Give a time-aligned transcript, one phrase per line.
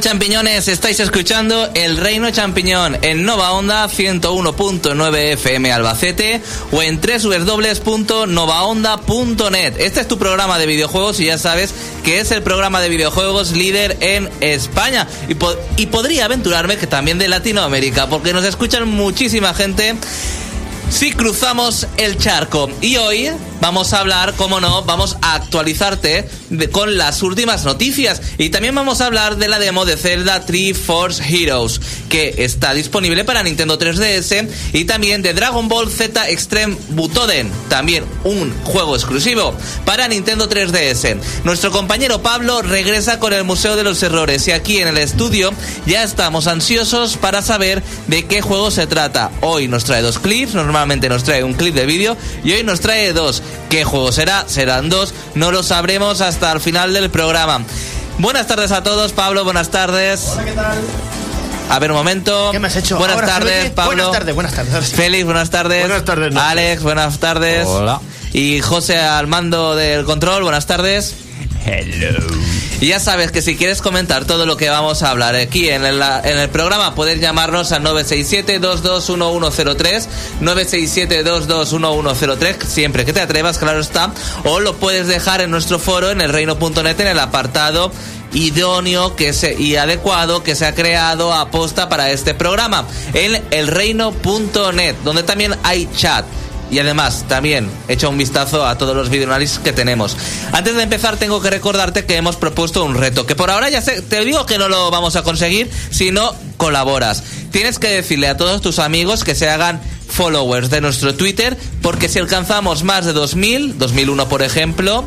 [0.00, 0.68] champiñones?
[0.68, 9.74] Estáis escuchando El Reino Champiñón en Nova Onda 101.9 FM Albacete o en www.novaonda.net.
[9.78, 11.74] Este es tu programa de videojuegos y ya sabes
[12.04, 15.06] que es el programa de videojuegos líder en España.
[15.76, 19.96] Y podría aventurarme que también de Latinoamérica, porque nos escuchan muchísima gente
[20.90, 22.70] si cruzamos el charco.
[22.80, 23.30] Y hoy
[23.60, 26.28] vamos a hablar, como no, vamos a actualizarte
[26.72, 28.20] con las últimas noticias.
[28.38, 32.74] Y también vamos a hablar de la demo de Zelda Tree Force Heroes, que está
[32.74, 34.48] disponible para Nintendo 3DS.
[34.72, 39.54] Y también de Dragon Ball Z Extreme Butoden, también un juego exclusivo
[39.84, 41.18] para Nintendo 3DS.
[41.44, 44.46] Nuestro compañero Pablo regresa con el Museo de los Errores.
[44.48, 45.52] Y aquí en el estudio
[45.86, 49.30] ya estamos ansiosos para saber de qué juego se trata.
[49.40, 52.80] Hoy nos trae dos clips, normalmente nos trae un clip de vídeo y hoy nos
[52.80, 53.42] trae dos.
[53.70, 54.44] ¿Qué juego será?
[54.48, 55.14] Serán dos.
[55.34, 57.60] No lo sabremos hasta el final del programa.
[58.18, 60.24] Buenas tardes a todos, Pablo, buenas tardes.
[60.32, 60.78] Hola, ¿qué tal?
[61.68, 62.50] A ver, un momento.
[62.52, 62.96] ¿Qué me has hecho?
[62.96, 63.94] Buenas Ahora, tardes, Pablo.
[63.94, 64.92] Buenas tardes, buenas tardes.
[64.92, 65.80] Félix, buenas tardes.
[65.80, 66.36] Buenas tardes.
[66.36, 67.66] Alex, buenas tardes.
[67.66, 68.00] Hola.
[68.32, 71.14] Y José al mando del control, buenas tardes.
[71.66, 72.36] Hello.
[72.80, 75.86] Y ya sabes que si quieres comentar todo lo que vamos a hablar aquí en
[75.86, 80.06] el, en el programa, puedes llamarnos al 967-221103,
[80.42, 84.12] 967-221103, siempre que te atrevas, claro está,
[84.44, 87.90] o lo puedes dejar en nuestro foro en el reino.net en el apartado
[88.32, 93.42] idóneo que se, y adecuado que se ha creado a posta para este programa, en
[93.50, 96.26] elreino.net, donde también hay chat.
[96.70, 100.16] Y además, también echa un vistazo a todos los videoanálisis que tenemos.
[100.52, 103.24] Antes de empezar, tengo que recordarte que hemos propuesto un reto.
[103.24, 106.34] Que por ahora ya sé, te digo que no lo vamos a conseguir si no
[106.56, 107.22] colaboras.
[107.52, 111.56] Tienes que decirle a todos tus amigos que se hagan followers de nuestro Twitter.
[111.82, 115.04] Porque si alcanzamos más de 2000, 2001 por ejemplo,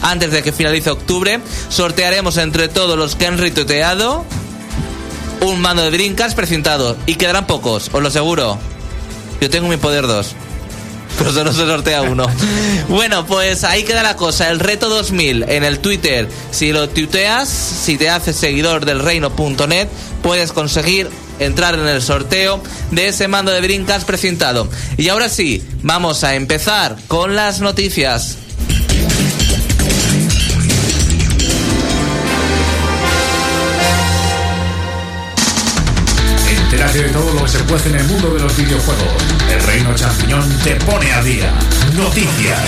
[0.00, 4.24] antes de que finalice octubre, sortearemos entre todos los que han retuiteado
[5.42, 6.96] un mando de Dreamcast precintado.
[7.04, 8.58] Y quedarán pocos, os lo aseguro.
[9.42, 10.34] Yo tengo mi poder 2
[11.18, 12.26] pero solo se sortea uno.
[12.88, 14.50] Bueno, pues ahí queda la cosa.
[14.50, 16.28] El reto 2000 en el Twitter.
[16.50, 19.88] Si lo tuiteas, si te haces seguidor del reino.net,
[20.22, 21.08] puedes conseguir
[21.38, 24.68] entrar en el sorteo de ese mando de Dreamcast precintado.
[24.96, 28.38] Y ahora sí, vamos a empezar con las noticias.
[36.94, 39.24] De todo lo que se puede en el mundo de los videojuegos.
[39.50, 41.52] El Reino Champiñón te pone a día.
[41.96, 42.60] Noticias.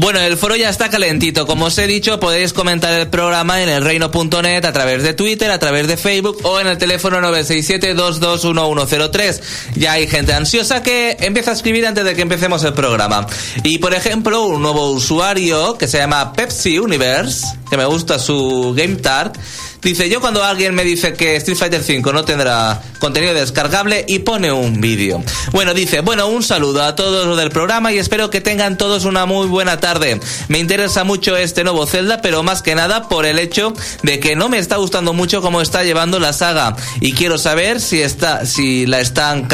[0.00, 1.46] Bueno, el foro ya está calentito.
[1.46, 5.58] Como os he dicho, podéis comentar el programa en elreino.net a través de Twitter, a
[5.58, 9.42] través de Facebook o en el teléfono 967-221103.
[9.76, 13.26] Ya hay gente ansiosa que empieza a escribir antes de que empecemos el programa.
[13.62, 18.72] Y por ejemplo, un nuevo usuario que se llama Pepsi Universe, que me gusta su
[18.74, 19.36] Game Tart,
[19.82, 24.18] Dice, yo cuando alguien me dice que Street Fighter V no tendrá contenido descargable y
[24.18, 25.22] pone un vídeo.
[25.52, 29.06] Bueno, dice, bueno, un saludo a todos los del programa y espero que tengan todos
[29.06, 30.20] una muy buena tarde.
[30.48, 33.72] Me interesa mucho este nuevo Zelda, pero más que nada por el hecho
[34.02, 37.80] de que no me está gustando mucho cómo está llevando la saga y quiero saber
[37.80, 39.48] si está si la están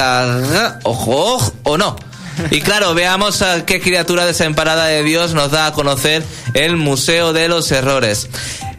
[0.83, 1.97] ojo, ojo o no.
[2.51, 6.23] Y claro, veamos a qué criatura desemparada de Dios nos da a conocer
[6.55, 8.29] el Museo de los Errores.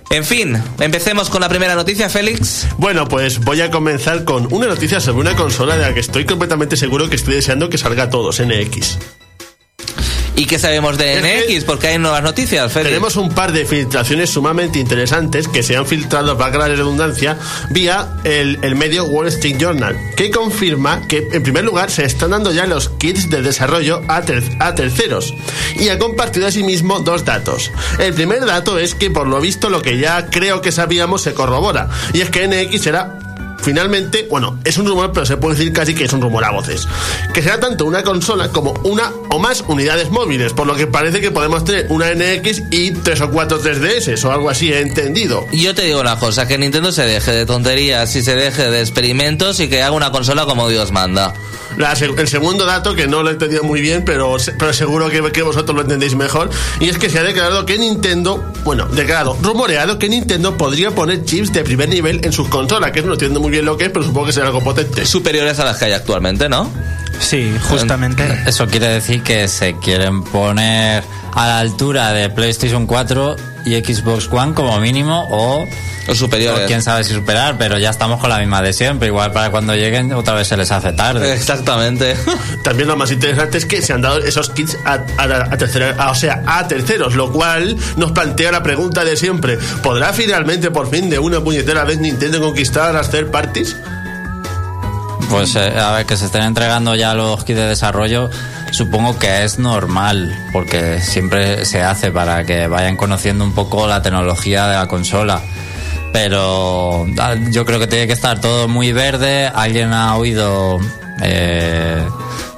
[0.10, 2.66] En fin, empecemos con la primera noticia, Félix.
[2.78, 6.26] Bueno, pues voy a comenzar con una noticia sobre una consola de la que estoy
[6.26, 8.98] completamente seguro que estoy deseando que salga a todos, NX.
[10.40, 11.64] ¿Y qué sabemos de NX?
[11.64, 12.90] Porque hay nuevas noticias, Félix.
[12.92, 17.40] Tenemos un par de filtraciones sumamente interesantes que se han filtrado, para la redundancia,
[17.72, 22.30] vía el, el medio Wall Street Journal, que confirma que, en primer lugar, se están
[22.30, 25.34] dando ya los kits de desarrollo a, ter- a terceros.
[25.80, 27.72] Y ha compartido asimismo dos datos.
[27.98, 31.34] El primer dato es que, por lo visto, lo que ya creo que sabíamos se
[31.34, 31.90] corrobora.
[32.14, 33.18] Y es que NX será
[33.60, 36.52] finalmente, bueno, es un rumor, pero se puede decir casi que es un rumor a
[36.52, 36.88] voces,
[37.34, 41.22] que será tanto una consola como una o más unidades móviles, por lo que parece
[41.22, 45.46] que podemos tener una NX y tres o cuatro 3DS o algo así, he entendido.
[45.52, 48.82] Yo te digo una cosa, que Nintendo se deje de tonterías y se deje de
[48.82, 51.34] experimentos y que haga una consola como Dios manda.
[51.78, 55.32] La el segundo dato, que no lo he entendido muy bien, pero, pero seguro que,
[55.32, 59.38] que vosotros lo entendéis mejor, y es que se ha declarado que Nintendo, bueno, declarado,
[59.42, 63.40] rumoreado que Nintendo podría poner chips de primer nivel en sus consolas, que no entiendo
[63.40, 65.06] muy bien lo que es, pero supongo que será algo potente.
[65.06, 66.72] Superiores a las que hay actualmente, ¿no?
[67.20, 68.44] Sí, justamente.
[68.46, 71.04] Eso quiere decir que se quieren poner
[71.34, 73.36] a la altura de PlayStation 4
[73.66, 75.68] y Xbox One como mínimo o
[76.08, 76.64] Los superiores.
[76.64, 79.10] o quién sabe si superar, pero ya estamos con la misma de siempre.
[79.10, 81.34] Igual para cuando lleguen otra vez se les hace tarde.
[81.34, 82.16] Exactamente.
[82.64, 85.96] También lo más interesante es que se han dado esos kits a, a- a tercera-
[85.98, 90.72] a- o sea, a terceros, lo cual nos plantea la pregunta de siempre: ¿podrá finalmente
[90.72, 93.76] por fin de una puñetera vez Nintendo conquistar a las third parties?
[95.30, 98.30] Pues eh, a ver, que se estén entregando ya los kits de desarrollo,
[98.72, 104.02] supongo que es normal, porque siempre se hace para que vayan conociendo un poco la
[104.02, 105.42] tecnología de la consola.
[106.14, 109.48] Pero ah, yo creo que tiene que estar todo muy verde.
[109.54, 110.80] Alguien ha oído
[111.22, 112.04] eh,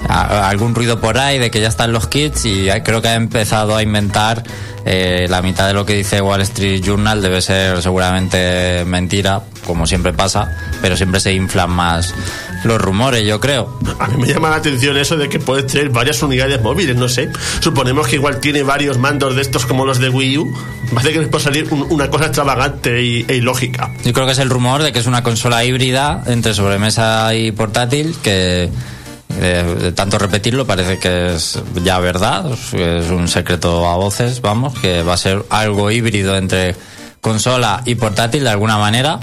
[0.08, 3.76] algún ruido por ahí de que ya están los kits y creo que ha empezado
[3.76, 4.44] a inventar
[4.86, 9.86] eh, la mitad de lo que dice Wall Street Journal debe ser seguramente mentira, como
[9.86, 12.14] siempre pasa, pero siempre se inflan más
[12.64, 13.78] los rumores, yo creo.
[14.00, 17.08] A mí me llama la atención eso de que puedes tener varias unidades móviles, no
[17.10, 17.30] sé.
[17.60, 20.54] Suponemos que igual tiene varios mandos de estos como los de Wii U.
[20.94, 23.92] Parece que les puede salir un- una cosa extravagante y- e ilógica.
[24.04, 27.52] Yo creo que es el rumor de que es una consola híbrida entre sobremesa y
[27.52, 28.70] portátil que
[29.42, 34.78] eh, de tanto repetirlo parece que es ya verdad, es un secreto a voces, vamos,
[34.80, 36.76] que va a ser algo híbrido entre
[37.22, 39.20] consola y portátil de alguna manera,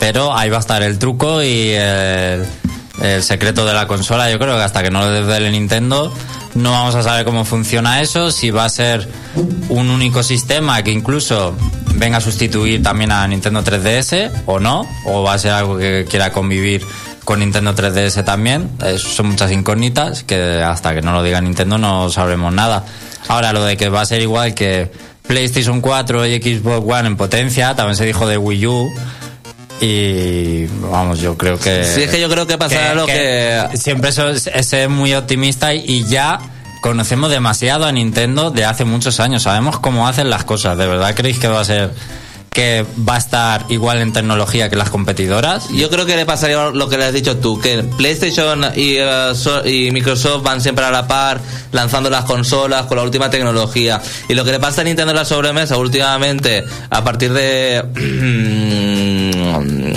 [0.00, 2.44] pero ahí va a estar el truco y el,
[3.02, 4.30] el secreto de la consola.
[4.30, 6.12] Yo creo que hasta que no lo desvele Nintendo
[6.54, 9.08] no vamos a saber cómo funciona eso, si va a ser
[9.68, 11.56] un único sistema que incluso
[11.96, 16.06] venga a sustituir también a Nintendo 3DS o no, o va a ser algo que
[16.08, 16.86] quiera convivir
[17.24, 18.70] con Nintendo 3DS también.
[18.84, 22.84] Eh, son muchas incógnitas que hasta que no lo diga Nintendo no sabremos nada.
[23.26, 24.92] Ahora, lo de que va a ser igual que
[25.26, 28.90] PlayStation 4 y Xbox One en potencia, también se dijo de Wii U.
[29.86, 31.84] Y vamos, yo creo que.
[31.84, 35.84] Sí, es que yo creo que pasará lo que- Siempre es, ser muy optimista y,
[35.86, 36.38] y ya
[36.80, 39.42] conocemos demasiado a Nintendo de hace muchos años.
[39.42, 40.78] Sabemos cómo hacen las cosas.
[40.78, 41.90] ¿De verdad creéis que va a ser.
[42.50, 45.68] que va a estar igual en tecnología que las competidoras?
[45.70, 48.96] Yo creo que le pasaría lo que le has dicho tú, que PlayStation y,
[49.34, 51.40] so- y Microsoft van siempre a la par,
[51.72, 54.00] lanzando las consolas con la última tecnología.
[54.28, 57.82] Y lo que le pasa a Nintendo en la sobremesa últimamente, a partir de...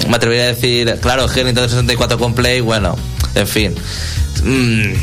[0.08, 2.96] me atrevería a decir, claro, que Nintendo 64 con Play, bueno,
[3.36, 3.76] en fin.
[4.44, 4.94] Mm,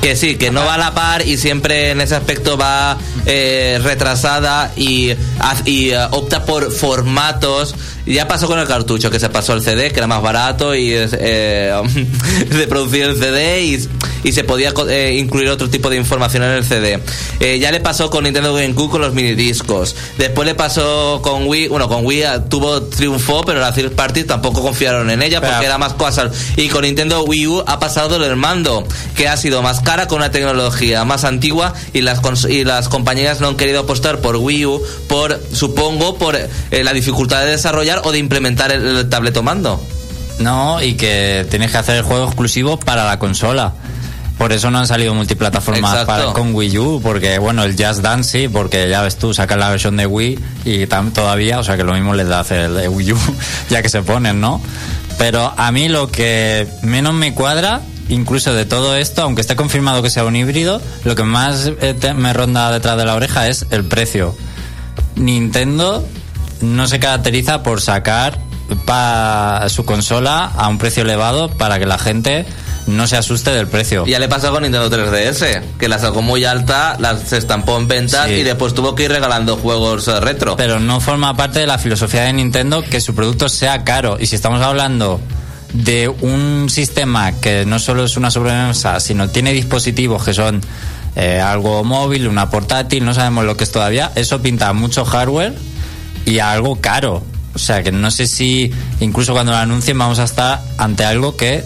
[0.00, 3.80] que sí, que no va a la par y siempre en ese aspecto va eh,
[3.82, 7.74] retrasada y eh, opta por formatos.
[8.06, 10.92] Ya pasó con el cartucho, que se pasó el CD, que era más barato y
[10.94, 11.72] eh,
[12.50, 13.88] de producir el CD y,
[14.22, 17.00] y se podía eh, incluir otro tipo de información en el CD.
[17.40, 19.96] Eh, ya le pasó con Nintendo GameCube con los minidiscos.
[20.18, 24.26] Después le pasó con Wii, bueno, con Wii eh, tuvo triunfó, pero las third parties
[24.26, 26.30] tampoco confiaron en ella porque Pero- era más cosas.
[26.56, 28.86] Y con Nintendo Wii U ha pasado el mando,
[29.16, 33.40] que ha sido más cara con una tecnología más antigua y las y las compañías
[33.40, 36.48] no han querido apostar por Wii U por supongo por eh,
[36.84, 39.82] la dificultad de desarrollar o de implementar el, el tableto mando.
[40.38, 43.72] No, y que tienes que hacer el juego exclusivo para la consola.
[44.36, 48.38] Por eso no han salido multiplataformas para, con Wii U, porque bueno, el Just Dance
[48.38, 51.78] sí, porque ya ves tú, sacan la versión de Wii y tam- todavía, o sea
[51.78, 53.18] que lo mismo les da hacer el de Wii U,
[53.70, 54.60] ya que se ponen, ¿no?
[55.16, 60.02] Pero a mí lo que menos me cuadra, incluso de todo esto, aunque esté confirmado
[60.02, 63.48] que sea un híbrido, lo que más eh, te- me ronda detrás de la oreja
[63.48, 64.36] es el precio.
[65.14, 66.06] Nintendo
[66.60, 68.38] no se caracteriza por sacar
[69.68, 72.44] su consola a un precio elevado para que la gente
[72.86, 74.06] no se asuste del precio.
[74.06, 77.88] Ya le pasó con Nintendo 3DS, que la sacó muy alta, la se estampó en
[77.88, 78.34] ventas Sí.
[78.34, 80.56] y después tuvo que ir regalando juegos eh, retro.
[80.56, 84.18] Pero no forma parte de la filosofía de Nintendo que su producto sea caro.
[84.20, 85.20] Y si estamos hablando
[85.72, 90.60] de un sistema que no solo es una sobremesa, sino tiene dispositivos que son
[91.16, 95.54] eh, algo móvil, una portátil, no sabemos lo que es todavía, eso pinta mucho hardware
[96.26, 97.22] y a algo caro.
[97.54, 101.36] O sea que no sé si incluso cuando lo anuncien vamos a estar ante algo
[101.36, 101.64] que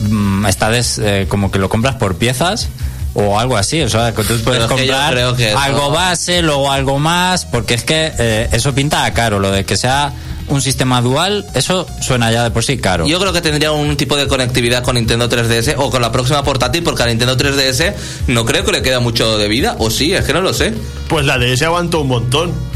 [0.00, 2.68] mm, está des- eh, como que lo compras por piezas
[3.14, 3.80] o algo así.
[3.82, 7.46] O sea, que tú puedes que comprar creo que eso- algo base, luego algo más,
[7.46, 9.38] porque es que eh, eso pinta a caro.
[9.38, 10.12] Lo de que sea
[10.48, 13.06] un sistema dual, eso suena ya de por sí caro.
[13.06, 16.42] Yo creo que tendría un tipo de conectividad con Nintendo 3DS o con la próxima
[16.44, 17.94] portátil, porque a Nintendo 3DS
[18.26, 20.74] no creo que le queda mucho de vida, o sí, es que no lo sé.
[21.08, 22.71] Pues la DS aguantó un montón.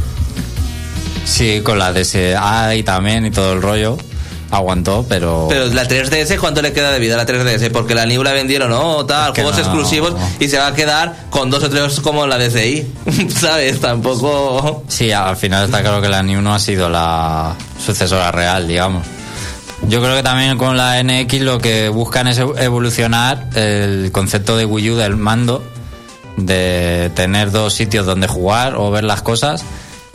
[1.26, 3.99] Sí, con la DSA y también y todo el rollo.
[4.50, 5.47] Aguantó, pero.
[5.49, 7.73] Pero la 3DS, ¿cuánto le queda de vida a la 3DS?
[7.73, 9.64] Porque la New la vendieron, no, tal, Es que juegos no.
[9.64, 12.87] exclusivos y se va a quedar con dos o tres como la DSi.
[13.40, 13.80] ¿Sabes?
[13.80, 14.85] Tampoco.
[14.87, 19.04] Sí, al final está claro que la New no ha sido la sucesora real, digamos.
[19.88, 24.64] Yo creo que también con la NX lo que buscan es evolucionar el concepto de
[24.64, 25.62] Wii U del mando,
[26.37, 29.64] de tener dos sitios donde jugar o ver las cosas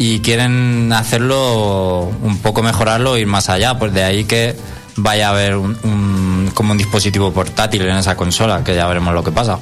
[0.03, 4.55] y quieren hacerlo un poco mejorarlo e ir más allá, pues de ahí que
[4.95, 9.13] vaya a haber un, un- como un dispositivo portátil en esa consola, que ya veremos
[9.13, 9.59] lo que pasa.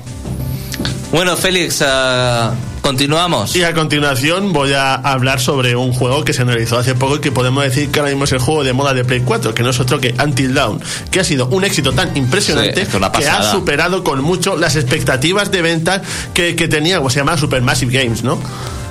[1.12, 3.56] Bueno, Félix, ah, continuamos.
[3.56, 7.20] Y a continuación voy a hablar sobre un juego que se analizó hace poco y
[7.20, 9.64] que podemos decir que ahora mismo es el juego de moda de Play 4, que
[9.64, 10.80] no es otro que Until Dawn,
[11.12, 12.88] que ha sido un éxito tan impresionante Sí, es
[13.20, 16.02] que ha superado con mucho las expectativas de ventas
[16.34, 18.40] que, que tenía, como se llama Supermassive Games, ¿no?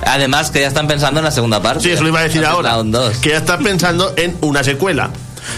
[0.05, 1.83] Además, que ya están pensando en la segunda parte.
[1.83, 2.69] Sí, eso lo iba a decir ahora.
[2.71, 3.17] Dawn 2.
[3.17, 5.09] Que ya está pensando en una secuela.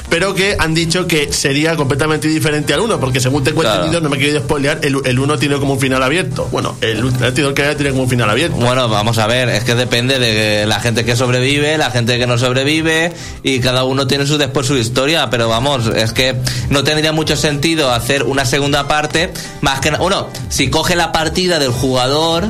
[0.09, 3.75] Pero que han dicho que sería completamente diferente al 1, porque según Claro.
[3.75, 6.47] entendido, no me he querido spoilear, el, el 1 tiene como un final abierto.
[6.51, 8.55] Bueno, el último que había tiene como un final abierto.
[8.57, 12.27] Bueno, vamos a ver, es que depende de la gente que sobrevive, la gente que
[12.27, 13.11] no sobrevive
[13.43, 16.35] y cada uno tiene su después su historia, pero vamos, es que
[16.69, 21.59] no tendría mucho sentido hacer una segunda parte más que uno, si coge la partida
[21.59, 22.45] del jugador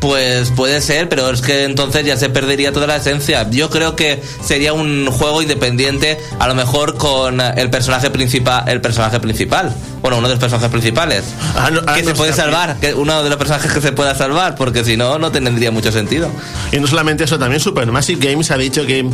[0.00, 3.48] pues puede ser, pero es que entonces ya se perdería toda la esencia.
[3.50, 8.80] Yo creo que sería un juego independiente, a lo mejor con el personaje principal, el
[8.80, 11.24] personaje principal, bueno, uno de los personajes principales,
[11.56, 13.92] Ah, no, ah, que no se puede salvar, que uno de los personajes que se
[13.92, 16.28] pueda salvar, porque si no, no tendría mucho sentido.
[16.70, 19.04] Y no solamente eso, también Supermassive Games ha dicho que,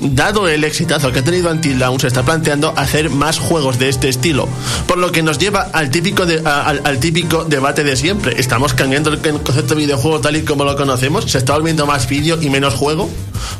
[0.00, 3.88] dado el exitazo que ha tenido Until Dawn, se está planteando hacer más juegos de
[3.90, 4.48] este estilo.
[4.86, 8.40] Por lo que nos lleva al típico, de- a- al, al típico debate de siempre.
[8.40, 11.30] ¿Estamos cambiando el concepto de videojuego tal y como lo conocemos?
[11.30, 13.08] ¿Se está volviendo más vídeo y menos juego?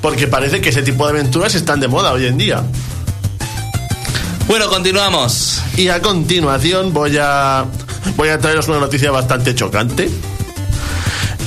[0.02, 2.62] Porque parece que ese tipo de aventuras están de moda hoy en día.
[4.46, 5.62] Bueno, continuamos.
[5.76, 7.64] Y a continuación voy a
[8.16, 10.10] voy a traeros una noticia bastante chocante.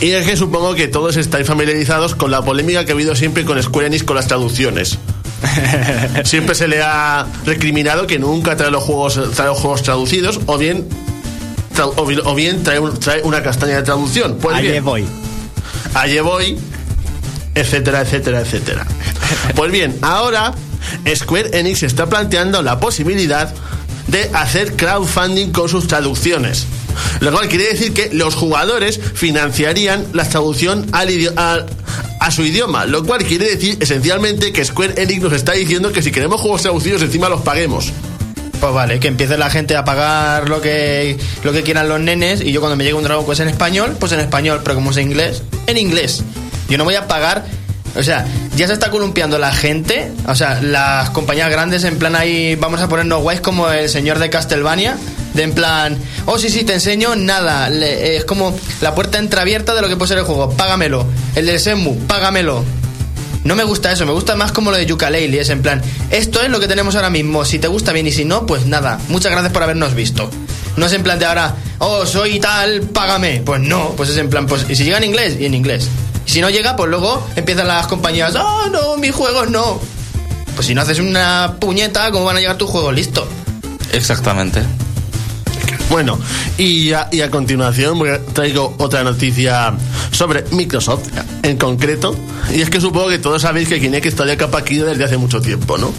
[0.02, 3.46] Y es que supongo que todos estáis familiarizados con la polémica que ha habido siempre
[3.46, 4.98] con Square Enix con las traducciones.
[6.24, 10.58] Siempre se le ha recriminado que nunca trae los juegos, trae los juegos traducidos o
[10.58, 10.88] bien
[11.82, 14.38] o bien, o bien trae, un- trae una castaña de traducción.
[14.42, 15.06] Pues Allí bien, voy.
[15.94, 16.58] allí voy,
[17.56, 18.86] etcétera, etcétera, etcétera.
[19.56, 20.54] Pues bien, ahora
[21.16, 23.52] Square Enix está planteando la posibilidad
[24.08, 26.66] de hacer crowdfunding con sus traducciones.
[27.22, 31.66] Lo cual quiere decir que los jugadores financiarían la traducción al a,
[32.20, 32.86] a su idioma.
[32.86, 36.62] Lo cual quiere decir esencialmente que Square Enix nos está diciendo que si queremos juegos
[36.62, 37.92] traducidos encima los paguemos.
[38.64, 42.40] Pues vale, que empiece la gente a pagar lo que, lo que quieran los nenes
[42.40, 44.92] y yo cuando me llegue un Dragon Quest en español, pues en español, pero como
[44.92, 46.24] es en inglés, en inglés.
[46.70, 47.44] Yo no voy a pagar,
[47.94, 52.16] o sea, ya se está columpiando la gente, o sea, las compañías grandes en plan
[52.16, 54.96] ahí, vamos a ponernos guays como el señor de Castlevania,
[55.34, 59.76] de en plan, oh sí, sí, te enseño nada, le- es como la puerta entreabierta
[59.76, 61.06] de lo que puede ser el juego, págamelo.
[61.36, 62.64] El del Senmu, págamelo.
[63.44, 65.82] No me gusta eso, me gusta más como lo de Yooka-Laylee, es en plan,
[66.12, 68.66] esto es lo que tenemos ahora mismo, si te gusta bien y si no, pues
[68.66, 70.30] nada, muchas gracias por habernos visto.
[70.78, 73.42] No es en plan de ahora, oh, soy tal, págame.
[73.46, 75.88] Pues no, pues es en plan, pues, y si llega en inglés, y en inglés.
[76.26, 79.80] Y si no llega, pues luego empiezan las compañías, oh, no, mis juegos no.
[80.56, 82.94] Pues si no haces una puñeta, ¿cómo van a llegar tus juegos?
[82.94, 83.28] Listo.
[83.92, 84.64] Exactamente.
[85.90, 86.20] Bueno,
[86.58, 89.74] y a, y a continuación voy a- traigo otra noticia
[90.12, 91.08] sobre Microsoft
[91.44, 92.16] en concreto.
[92.54, 95.18] Y es que supongo que todos sabéis que Kinect está de capa caída desde hace
[95.18, 95.90] mucho tiempo, ¿no?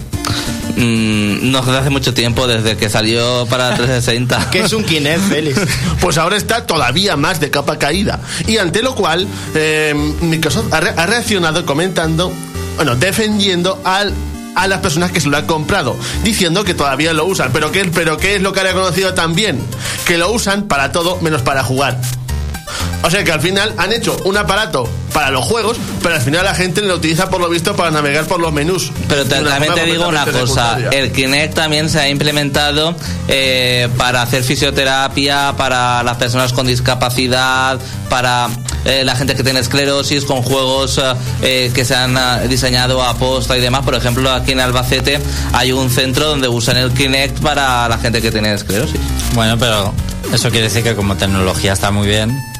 [0.76, 4.50] Mm, no desde hace mucho tiempo, desde que salió para 360.
[4.50, 5.60] Que es un Kinect, Félix.
[6.00, 8.20] Pues ahora está todavía más de capa caída.
[8.48, 12.32] Y ante lo cual, eh, Microsoft ha, re- ha reaccionado comentando,
[12.76, 14.12] bueno, defendiendo al
[14.54, 17.50] a las personas que se lo han comprado, diciendo que todavía lo usan.
[17.52, 19.60] Pero ¿qué, pero ¿qué es lo que ha reconocido también?
[20.06, 21.98] Que lo usan para todo menos para jugar.
[23.02, 26.44] O sea que al final han hecho un aparato para los juegos, pero al final
[26.44, 28.90] la gente lo utiliza por lo visto para navegar por los menús.
[29.08, 32.96] Pero también te digo una cosa, el Kinect también se ha implementado
[33.28, 38.48] eh, para hacer fisioterapia, para las personas con discapacidad, para
[38.84, 42.16] eh, la gente que tiene esclerosis, con juegos eh, eh, que se han
[42.48, 43.84] diseñado a posta y demás.
[43.84, 45.20] Por ejemplo, aquí en Albacete
[45.52, 49.00] hay un centro donde usan el Kinect para la gente que tiene esclerosis.
[49.34, 49.92] Bueno, pero
[50.32, 52.53] eso quiere decir que como tecnología está muy bien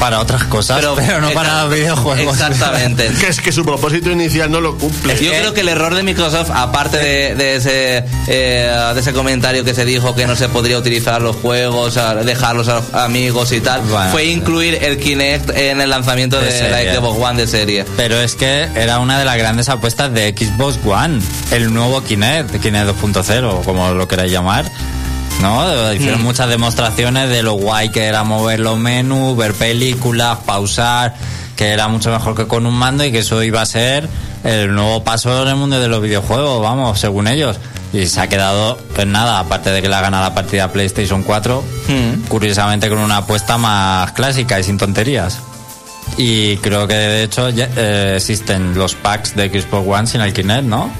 [0.00, 2.34] para otras cosas, pero, no para videojuegos.
[2.34, 3.10] Exactamente.
[3.20, 5.14] Que es que su propósito inicial no lo cumple.
[5.22, 9.62] Yo creo que el error de Microsoft, aparte de, de ese eh, de ese comentario
[9.62, 13.60] que se dijo que no se podría utilizar los juegos, dejarlos a los amigos y
[13.60, 14.10] tal, Bueno.
[14.10, 16.94] fue incluir el Kinect en el lanzamiento de, De la.
[16.94, 17.84] Xbox One de serie.
[17.96, 22.60] Pero es que era una de las grandes apuestas de Xbox One, el nuevo Kinect,
[22.62, 24.64] Kinect 2.0, como lo queráis llamar.
[25.40, 25.92] ¿No?
[25.94, 26.24] Hicieron Mm.
[26.24, 31.14] muchas demostraciones de lo guay que era mover los menús, ver películas, pausar,
[31.56, 34.08] que era mucho mejor que con un mando y que eso iba a ser
[34.44, 37.56] el nuevo paso en el mundo de los videojuegos, vamos, según ellos.
[37.92, 41.22] Y se ha quedado en nada, aparte de que le ha ganado la partida PlayStation
[41.22, 42.28] 4, Mm.
[42.28, 45.38] curiosamente con una apuesta más clásica y sin tonterías.
[46.16, 50.32] Y creo que de hecho ya, eh, existen los packs de Xbox One sin el
[50.32, 50.90] Kinect, ¿no?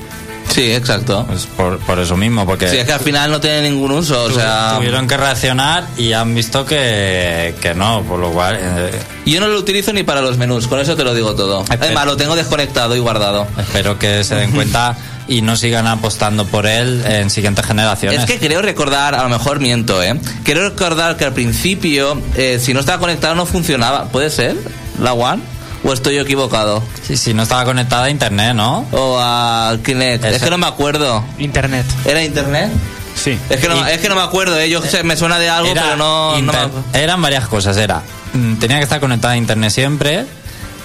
[0.53, 1.25] Sí, exacto.
[1.27, 4.25] Pues por, por eso mismo, porque Sí, es que al final no tiene ningún uso,
[4.25, 4.75] o sea...
[4.77, 8.91] tuvieron que reaccionar y han visto que, que no, por lo cual eh,
[9.27, 11.63] Yo no lo utilizo ni para los menús, con eso te lo digo todo.
[11.63, 11.85] Espera.
[11.85, 13.47] Además, lo tengo desconectado y guardado.
[13.59, 14.97] espero que se den cuenta
[15.29, 18.21] y no sigan apostando por él en siguientes generaciones.
[18.21, 20.19] Es que creo recordar, a lo mejor miento, ¿eh?
[20.45, 24.07] Creo recordar que al principio, eh, si no estaba conectado, no funcionaba.
[24.07, 24.57] ¿Puede ser?
[25.01, 25.41] ¿La One?
[25.83, 26.83] ¿O estoy yo equivocado?
[27.07, 28.87] Sí, sí, no estaba conectada a internet, ¿no?
[28.93, 30.25] ¿O al Kinect?
[30.25, 31.25] Es que no me acuerdo.
[31.39, 31.87] Internet.
[32.05, 32.71] ¿Era internet?
[33.17, 33.39] Sí.
[33.49, 34.69] Es que no, Y- es que no me acuerdo, ¿eh?
[34.69, 36.99] Yo sé, me suena de algo, pero no, me.
[37.01, 38.03] Eran varias cosas, era.
[38.35, 40.27] mm, Tenía que estar conectada a internet siempre.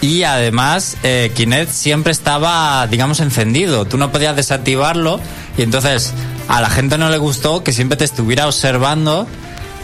[0.01, 3.85] Y además, eh, Kinect siempre estaba, digamos, encendido.
[3.85, 5.19] Tú no podías desactivarlo.
[5.57, 6.13] Y entonces,
[6.47, 9.27] a la gente no le gustó que siempre te estuviera observando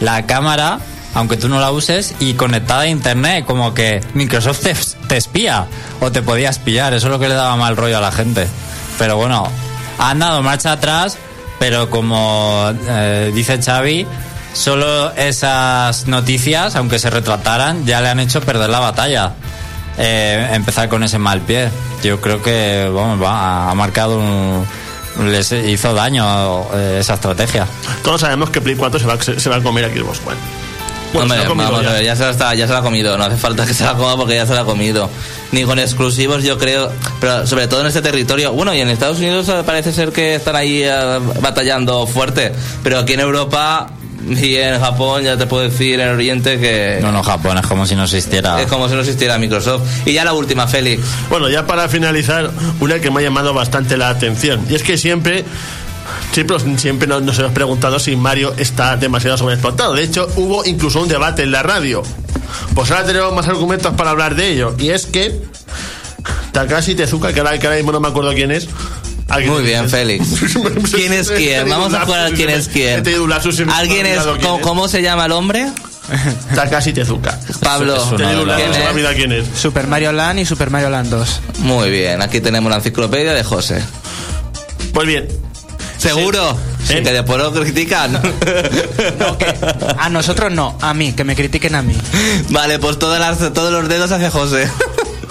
[0.00, 0.78] la cámara,
[1.14, 3.44] aunque tú no la uses, y conectada a internet.
[3.46, 4.60] Como que Microsoft
[5.08, 5.66] te, espía.
[6.00, 6.94] O te podía espiar.
[6.94, 8.46] Eso es lo que le daba mal rollo a la gente.
[8.98, 9.46] Pero bueno,
[9.98, 11.18] han dado marcha atrás.
[11.58, 14.04] Pero como eh, dice Xavi,
[14.52, 19.34] solo esas noticias, aunque se retrataran, ya le han hecho perder la batalla.
[19.98, 21.68] Eh, empezar con ese mal pie.
[22.02, 24.66] Yo creo que vamos, va, ha marcado un.
[25.20, 27.66] Les hizo daño eh, esa estrategia.
[28.02, 30.38] Todos sabemos que Play 4 se va, se va a comer a Xbox One.
[31.12, 31.90] Bueno, Hombre, vamos ya.
[31.90, 33.74] a ver, ya se, la está- ya se la ha comido, no hace falta que
[33.74, 35.08] se la coma porque ya se la ha comido.
[35.52, 38.52] Ni con exclusivos, yo creo, pero sobre todo en este territorio.
[38.52, 43.12] Bueno, y en Estados Unidos parece ser que están ahí eh, batallando fuerte, pero aquí
[43.12, 43.88] en Europa
[44.24, 47.84] y en Japón, ya te puedo decir, en Oriente, que No, no, Japón es como
[47.86, 48.60] si no existiera.
[48.62, 49.82] es como si no existiera Microsoft.
[50.06, 51.02] Y ya la última, Félix.
[51.28, 54.64] Bueno, ya para finalizar, una que me ha llamado bastante la atención.
[54.70, 55.44] Y es que siempre.
[56.32, 59.94] Siempre, siempre nos, nos hemos preguntado si Mario está demasiado sobreexplotado.
[59.94, 62.02] De hecho, hubo incluso un debate en la radio.
[62.74, 64.74] Pues ahora tenemos más argumentos para hablar de ello.
[64.78, 65.40] Y es que
[66.52, 68.68] Takashi Tezuka, que ahora, que ahora mismo no me acuerdo quién es.
[69.28, 70.26] alguien- Muy bien, Félix.
[70.92, 71.68] ¿Quién es quién?
[71.68, 73.02] Vamos a jugar quién es quién.
[73.70, 75.66] ¿Alguien es, ¿cómo, cómo se llama el hombre?
[76.54, 77.38] Takashi Tezuka.
[77.62, 77.94] Pablo.
[78.56, 78.78] Quién es.
[79.56, 81.40] Super Mario Land y Super Mario Land 2.
[81.60, 83.82] Muy bien, aquí tenemos la enciclopedia de José.
[84.92, 85.26] Pues bien,
[86.02, 86.56] ¿Seguro?
[86.86, 86.94] Sí.
[86.94, 88.12] Que después lo critican.
[88.12, 89.54] No, que
[89.98, 91.94] a nosotros no, a mí, que me critiquen a mí.
[92.50, 94.68] Vale, pues todas las, todos los dedos hacia José.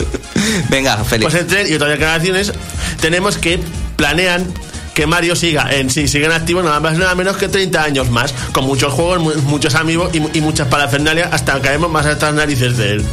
[0.69, 1.31] Venga, Félix.
[1.31, 2.53] Pues entre y otras declaraciones
[3.01, 3.59] tenemos que
[3.95, 4.45] planean
[4.93, 8.09] que Mario siga en sí, siga en activo nada más nada menos que 30 años
[8.09, 11.89] más, con muchos juegos, mu- muchos amigos y, mu- y muchas parafernalias hasta que caemos
[11.91, 13.05] más hasta las narices de él.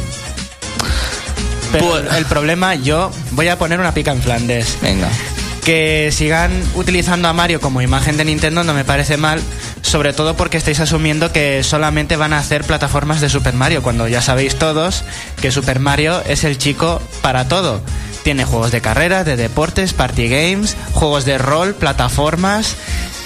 [1.71, 4.77] Pero Pues- el problema, yo voy a poner una pica en Flandes.
[4.81, 5.07] Venga.
[5.69, 9.39] Que sigan utilizando a Mario como imagen de Nintendo no me parece mal,
[9.83, 14.07] sobre todo porque estáis asumiendo que solamente van a hacer plataformas de Super Mario, cuando
[14.07, 15.03] ya sabéis todos
[15.39, 17.81] que Super Mario es el chico para todo.
[18.23, 22.75] Tiene juegos de carreras, de deportes, party games, juegos de rol, plataformas,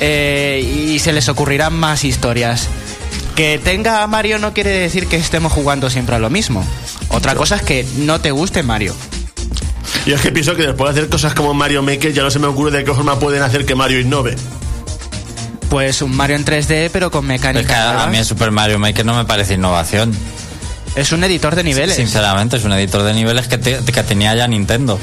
[0.02, 2.68] eh, y se les ocurrirán más historias.
[3.38, 6.68] Que tenga a Mario no quiere decir que estemos jugando siempre a lo mismo.
[7.08, 8.94] Otra cosa es que no te guste Mario.
[10.06, 12.40] Y es que pienso que después de hacer cosas como Mario Maker ya no se
[12.40, 14.36] me ocurre de qué forma pueden hacer que Mario innove.
[15.70, 18.02] Pues un Mario en 3D, pero con Es que mecánica.
[18.02, 20.14] a, a mí el Super Mario Maker no me parece innovación.
[20.96, 21.96] Es un editor de niveles.
[21.96, 25.00] Sinceramente, es un editor de niveles que, te- que tenía ya Nintendo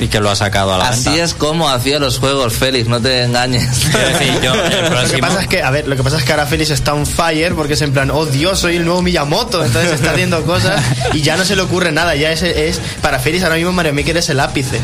[0.00, 1.24] y que lo ha sacado a la Así venta.
[1.24, 3.64] es como hacía los juegos, Félix, no te engañes.
[3.92, 6.24] Decir, yo, el Lo que próximo- pasa es que, a ver, lo que pasa es
[6.24, 9.02] que ahora Félix está on fire porque es en plan, oh Dios, soy el nuevo
[9.02, 10.82] Miyamoto, entonces está haciendo cosas
[11.12, 13.92] y ya no se le ocurre nada, ya es, es para Félix ahora mismo Mario
[13.94, 14.78] Maker es el ápice.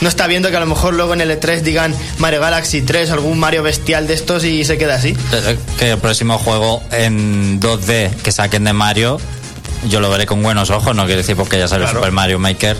[0.00, 3.10] No está viendo que a lo mejor luego en el E3 digan Mario Galaxy 3,
[3.10, 5.16] algún Mario bestial de estos y se queda así.
[5.32, 9.18] Eh, que el próximo juego en 2D que saquen de Mario,
[9.88, 11.98] yo lo veré con buenos ojos, no quiere decir porque ya sale Claro.
[11.98, 12.76] Super Mario Maker.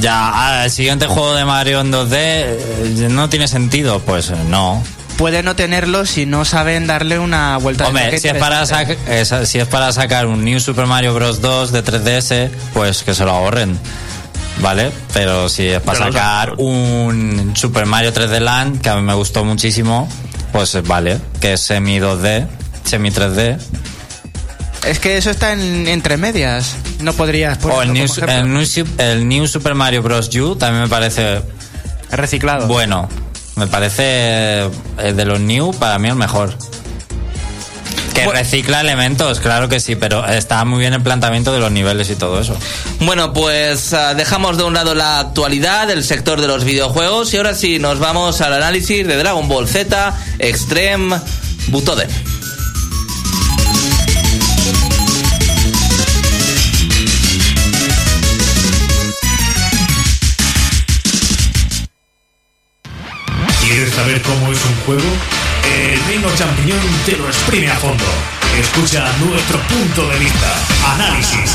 [0.00, 4.36] Ya, ah, el siguiente juego de Mario en 2D eh, no tiene sentido, pues eh,
[4.48, 4.82] no.
[5.16, 9.46] Puede no tenerlo si no saben darle una vuelta de Hombre, tuerca si es, para
[9.46, 11.40] si es para sacar un New Super Mario Bros.
[11.40, 13.78] 2 de 3DS, pues que se lo ahorren.
[14.60, 14.92] ¿Vale?
[15.12, 19.14] Pero si es para Pero, sacar un Super Mario 3D Land, que a mí me
[19.14, 20.08] gustó muchísimo,
[20.52, 22.46] pues eh, vale, que es semi 2D,
[22.84, 23.58] semi 3D.
[24.86, 26.76] Es que eso está en, entre medias.
[27.04, 28.32] No podrías O el ponerlo New, ejemplo.
[28.34, 30.34] el, New, Su- el New Super Mario Bros.
[30.34, 31.42] U también me parece
[32.10, 32.66] reciclado.
[32.66, 33.08] bueno.
[33.56, 36.52] Me parece eh, de los New para mí el mejor.
[38.14, 42.08] Que recicla elementos, claro que sí, pero está muy bien el planteamiento de los niveles
[42.10, 42.56] y todo eso.
[43.00, 47.36] Bueno, pues ah, dejamos de un lado la actualidad del sector de los videojuegos y
[47.38, 51.16] ahora sí nos vamos al análisis de Dragon Ball Z Extreme
[51.68, 52.08] Butoden.
[64.26, 65.10] Cómo es un juego?
[65.76, 68.04] El reino champiñón te lo exprime a fondo.
[68.58, 70.54] Escucha nuestro punto de vista.
[70.94, 71.50] Análisis.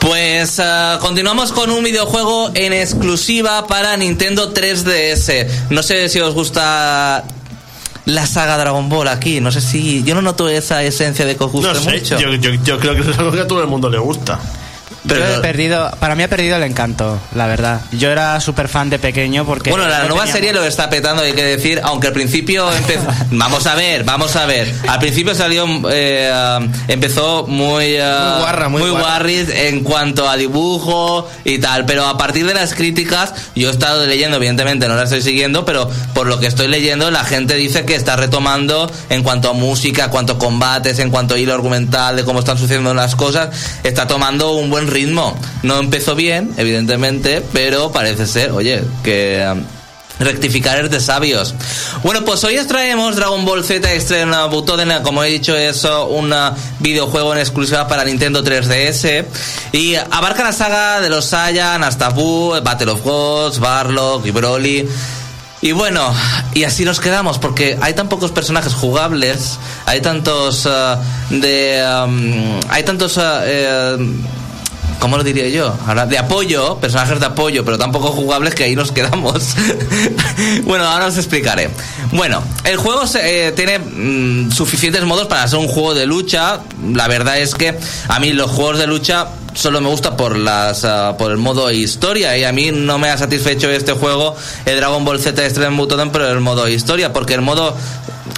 [0.00, 5.46] Pues ah, continuamos con un videojuego en exclusiva para Nintendo 3DS.
[5.70, 7.22] No sé si os gusta
[8.06, 9.40] la saga Dragon Ball aquí.
[9.40, 10.02] No sé si.
[10.02, 12.18] Yo no noto esa esencia de que os guste No sé, mucho.
[12.18, 14.40] yo, yo- yo creo que eso es algo que a todo el mundo le gusta.
[15.04, 17.80] Yo Pero- he perdido, para mí ha perdido el encanto, la verdad.
[17.92, 19.70] Yo era súper fan de pequeño porque...
[19.70, 22.70] Bueno, la no nueva teníamos- serie lo está petando, hay que decir, aunque al principio
[22.72, 23.02] empezó...
[23.32, 24.72] vamos a ver, vamos a ver.
[24.88, 26.30] Al principio salió, eh,
[26.88, 27.96] empezó muy...
[27.96, 29.00] eh, Muy guarra, muy guarra.
[29.00, 33.72] guarris en cuanto a dibujo y tal, pero a partir de las críticas, yo he
[33.72, 37.54] estado leyendo, evidentemente no las estoy siguiendo, pero por lo que estoy leyendo, la gente
[37.56, 41.38] dice que está retomando en cuanto a música, en cuanto a combates, en cuanto a
[41.38, 43.48] hilo argumental, de cómo están sucediendo las cosas,
[43.82, 45.36] está tomando un buen ritmo.
[45.62, 49.44] No empezó bien, evidentemente, pero parece ser, oye, que...
[49.52, 49.62] um,
[50.18, 51.54] Rectificar es de sabios.
[52.02, 56.32] Bueno, pues hoy os traemos Dragon Ball Z Extreme Butoden, como he dicho, es un
[56.78, 59.24] videojuego en exclusiva para Nintendo 3DS
[59.72, 64.88] y abarca la saga de los Saiyan hasta Buu, Battle of Gods, Barlock y Broly.
[65.60, 66.12] Y bueno,
[66.54, 70.98] y así nos quedamos, porque hay tan pocos personajes jugables, hay tantos uh,
[71.30, 71.84] de...
[72.04, 73.16] um, hay tantos...
[73.16, 73.96] uh, eh,
[75.02, 75.76] ¿Cómo lo diría yo?
[75.84, 79.56] Ahora, de apoyo, personajes de apoyo, pero tampoco jugables que ahí nos quedamos.
[80.62, 81.70] bueno, ahora os explicaré.
[82.12, 86.60] Bueno, el juego se- eh, tiene mm, suficientes modos para ser un juego de lucha.
[86.94, 90.84] La verdad es que a mí los juegos de lucha solo me gusta por las
[90.84, 94.76] ah, por el modo historia y a mí no me ha satisfecho este juego el
[94.76, 97.76] Dragon Ball Z Extreme Butoden pero el modo historia porque el modo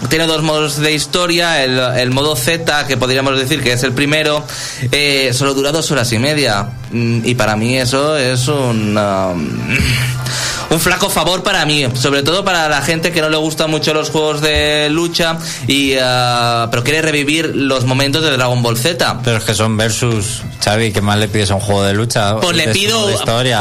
[0.09, 1.65] tiene dos modos de historia.
[1.65, 4.45] El, el modo Z, que podríamos decir que es el primero,
[4.93, 6.69] eh, solo dura dos horas y media.
[6.91, 8.97] Mm, Y para mí eso es un.
[8.97, 9.49] um,
[10.71, 13.95] un flaco favor para mí, sobre todo para la gente que no le gustan mucho
[13.95, 19.21] los juegos de lucha y ah, pero quiere revivir los momentos de Dragon Ball Z.
[19.23, 22.37] Pero es que son versus, Xavi, ¿qué más le pides a un juego de lucha?
[22.41, 23.09] Pues le pido,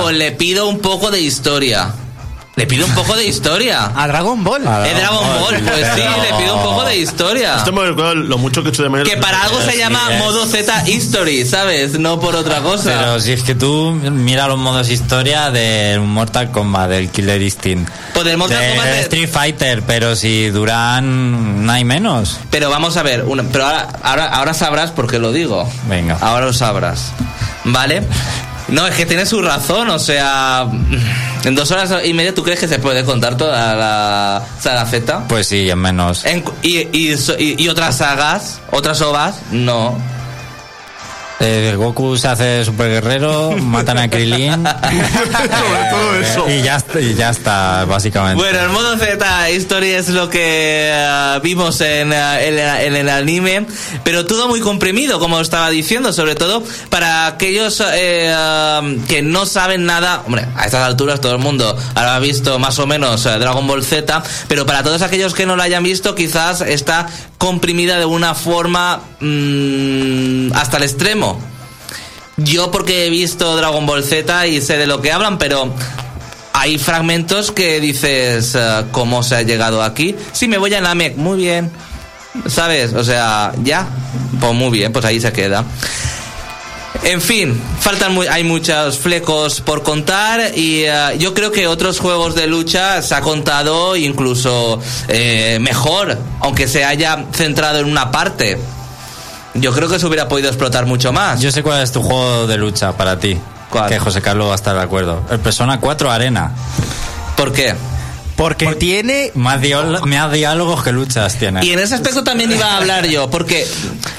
[0.01, 1.93] pues le pido un poco de historia.
[2.55, 3.91] Le pido un poco de historia.
[3.95, 4.67] A Dragon Ball.
[4.67, 7.55] A Es Dragon Ball, pues sí, le pido un poco de historia.
[7.57, 9.09] Esto me recuerda lo mucho que he hecho de menos.
[9.09, 11.97] Que para algo se llama modo Z History, ¿sabes?
[11.99, 12.91] No por otra cosa.
[12.99, 17.89] Pero si es que tú mira los modos historia del Mortal Kombat, del Killer Instinct.
[18.13, 22.39] Pues del Mortal del Kombat de- Street Fighter, pero si duran, no hay menos.
[22.51, 25.67] Pero vamos a ver, una- pero ahora, ahora, ahora sabrás por qué lo digo.
[25.89, 26.19] Venga.
[26.21, 27.13] Ahora lo sabrás.
[27.63, 28.03] ¿Vale?
[28.67, 30.67] No, es que tiene su razón, o sea,
[31.45, 35.27] en dos horas y media tú crees que se puede contar toda la saga Z.
[35.27, 36.25] Pues sí, en menos.
[36.25, 39.97] En- y, y- y otras sagas, otras ovas, no.
[41.45, 44.63] Eh, Goku se hace super guerrero, matan a Krilin.
[44.63, 46.45] Sobre todo eso.
[46.49, 48.41] Y ya, está- y ya está, básicamente.
[48.41, 50.39] Bueno, el modo Z History es lo que
[50.93, 53.65] eh, vimos en, eh, en, en el anime,
[54.05, 58.33] pero todo muy comprimido, como estaba diciendo, sobre todo para aquellos eh,
[59.09, 60.23] que no saben nada.
[60.25, 64.23] Hombre, a estas alturas todo el mundo habrá visto más o menos Dragon Ball Z,
[64.47, 69.01] pero para todos aquellos que no lo hayan visto, quizás está comprimida de una forma
[69.19, 71.32] mm, hasta el extremo.
[72.37, 75.73] Yo porque he visto Dragon Ball Z y sé de lo que hablan, pero
[76.53, 80.15] hay fragmentos que dices, eh, ¿cómo se ha llegado aquí?
[80.31, 81.71] Sí, me voy a Namek, muy bien.
[82.47, 82.93] ¿Sabes?
[82.93, 83.87] O sea, ya.
[84.39, 85.63] Pues muy bien, pues ahí se queda.
[87.03, 91.99] En fin, faltan muy, hay muchos flecos por contar y eh, yo creo que otros
[91.99, 98.09] juegos de lucha se ha contado incluso eh, mejor, aunque se haya centrado en una
[98.09, 98.57] parte.
[99.55, 101.39] Yo creo que se hubiera podido explotar mucho más.
[101.41, 103.37] Yo sé cuál es tu juego de lucha para ti.
[103.69, 103.89] ¿Cuál?
[103.89, 105.21] Que José Carlos va a estar de acuerdo.
[105.29, 106.51] El Persona 4 Arena.
[107.37, 107.75] ¿Por qué?
[108.35, 109.31] Porque tiene...
[109.35, 111.63] Más, diálo- más diálogos que luchas tiene.
[111.65, 113.67] Y en ese aspecto también iba a hablar yo, porque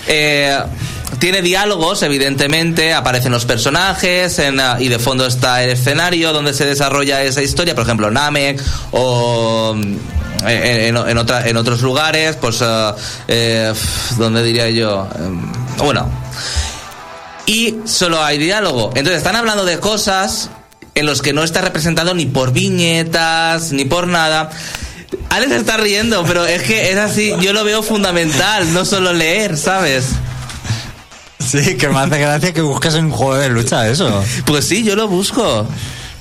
[0.07, 0.57] eh,
[1.18, 6.55] tiene diálogos, evidentemente, aparecen los personajes en, ah, y de fondo está el escenario donde
[6.55, 8.61] se desarrolla esa historia, por ejemplo, Namek
[8.92, 9.77] o
[10.48, 12.94] en, en, en otra- en otros lugares, pues, ah,
[13.28, 15.09] eh, f- ¿dónde diría yo?
[15.18, 16.09] Em, Bueno,
[17.46, 18.90] y solo hay diálogo.
[18.94, 20.50] Entonces están hablando de cosas
[20.94, 24.50] en los que no está representado ni por viñetas, ni por nada.
[25.28, 29.57] Alex está riendo, pero es que es así, yo lo veo fundamental, no solo leer,
[29.57, 30.07] ¿sabes?
[31.38, 34.24] Sí, que me hace gracia que busques un juego de lucha eso.
[34.46, 35.66] Pues sí, yo lo busco.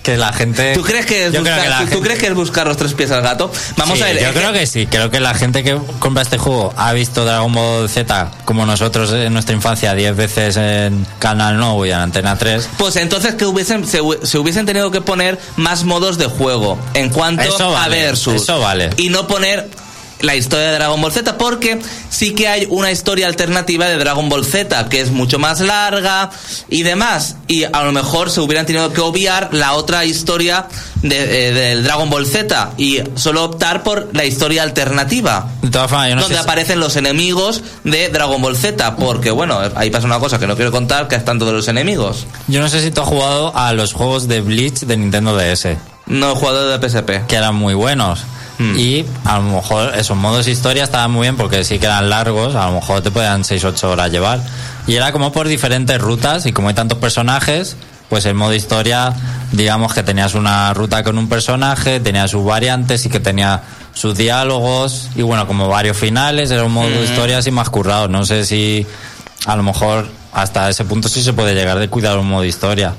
[0.03, 0.73] Que la gente.
[0.73, 2.93] ¿Tú crees que es, buscar, que ¿tú- tú gente- crees que es buscar los tres
[2.93, 3.49] pies al gato?
[3.77, 4.21] Vamos Sí, a ver.
[4.21, 4.85] Yo creo que sí.
[4.85, 9.11] Creo que la gente que compra este juego ha visto Dragon Ball Z como nosotros
[9.13, 12.67] en nuestra infancia 10 veces en Canal No y en Antena 3.
[12.77, 17.09] Pues entonces que hubiesen, se, se hubiesen tenido que poner más modos de juego en
[17.09, 18.41] cuanto Eso a versus.
[18.43, 18.89] eso vale.
[18.97, 19.69] Y no poner
[20.23, 24.29] la historia de Dragon Ball Z, porque sí que hay una historia alternativa de Dragon
[24.29, 26.31] Ball Z, que es mucho más larga
[26.69, 27.35] y demás.
[27.47, 30.67] Y a lo mejor se hubieran tenido que obviar la otra historia
[31.01, 35.49] de- eh, del Dragon Ball Z y solo optar por la historia alternativa.
[35.61, 36.41] De todas formas, yo no donde sé.
[36.41, 40.47] si- aparecen los enemigos de Dragon Ball Z, porque bueno, ahí pasa una cosa que
[40.47, 42.25] no quiero contar, que están todos los enemigos.
[42.47, 45.77] Yo no sé si tú has jugado a los juegos de Bleach de Nintendo DS,
[46.05, 47.25] No he jugado de PSP.
[47.27, 48.21] que eran muy buenos.
[48.57, 48.77] Hmm.
[48.77, 52.55] Y a lo mejor esos modos historia estaban muy bien porque sí que eran largos,
[52.55, 54.41] a lo mejor te podían 6-8 horas llevar.
[54.87, 57.75] Y era como por diferentes rutas y como hay tantos personajes,
[58.09, 59.13] pues el modo historia,
[59.51, 63.61] digamos que tenías una ruta con un personaje, tenía sus variantes y que tenía
[63.93, 68.07] sus diálogos y bueno, como varios finales, era un modo de historia así más currado.
[68.07, 68.85] No sé si
[69.45, 72.93] a lo mejor hasta ese punto sí se puede llegar de cuidar un modo historia.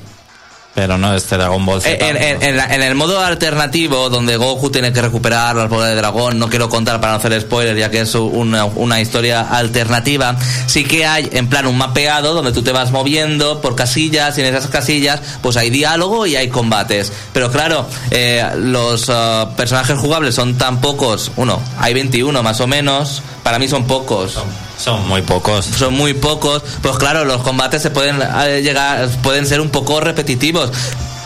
[0.74, 2.04] Pero no este Dragon Ball Z.
[2.04, 5.90] En, en- en la- en el modo alternativo, donde Goku tiene que recuperar las bolas
[5.90, 9.42] de dragón, no quiero contar para no hacer spoilers, ya que es una, una historia
[9.42, 14.37] alternativa, sí que hay en plan un mapeado donde tú te vas moviendo por casillas
[14.37, 17.12] y en esas casillas pues hay diálogo y hay combates.
[17.32, 22.66] Pero claro, eh, los ah, personajes jugables son tan pocos, uno, hay 21 más o
[22.66, 24.38] menos, para mí son pocos.
[24.78, 25.64] Son muy pocos.
[25.64, 30.00] son muy pocos, pues claro, los combates se pueden eh, llegar, pueden ser un poco
[30.00, 30.70] repetitivos.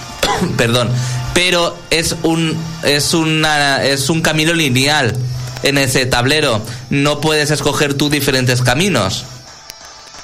[0.57, 0.91] Perdón,
[1.35, 5.17] pero es un es una es un camino lineal
[5.63, 6.61] en ese tablero.
[6.91, 9.25] No puedes escoger tú diferentes caminos.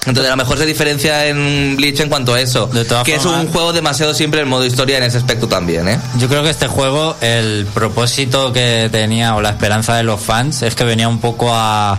[0.06, 2.66] Entonces a lo mejor se diferencia en Bleach en cuanto a eso.
[2.66, 5.88] De todas que es un juego demasiado simple en modo historia en ese aspecto también,
[5.88, 5.98] ¿eh?
[6.18, 10.62] Yo creo que este juego, el propósito que tenía o la esperanza de los fans
[10.62, 11.98] es que venía un poco a,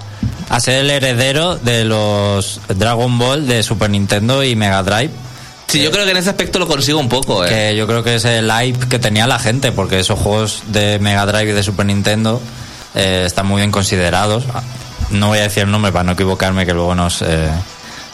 [0.49, 5.11] a ser el heredero de los Dragon Ball de Super Nintendo y Mega Drive.
[5.67, 7.49] Sí, yo creo que en ese aspecto lo consigo un poco, ¿eh?
[7.49, 10.99] Que yo creo que es el hype que tenía la gente, porque esos juegos de
[10.99, 12.39] Mega Drive y de Super Nintendo
[12.93, 14.43] eh, están muy bien considerados.
[15.09, 17.21] No voy a decir el nombre para no equivocarme, que luego nos.
[17.21, 17.49] eh,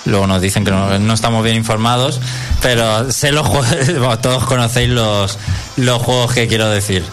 [0.05, 2.19] Luego nos dicen que no, no estamos bien informados,
[2.59, 3.67] pero sé los juegos,
[3.99, 5.37] bueno, todos conocéis los,
[5.77, 7.05] los juegos que quiero decir.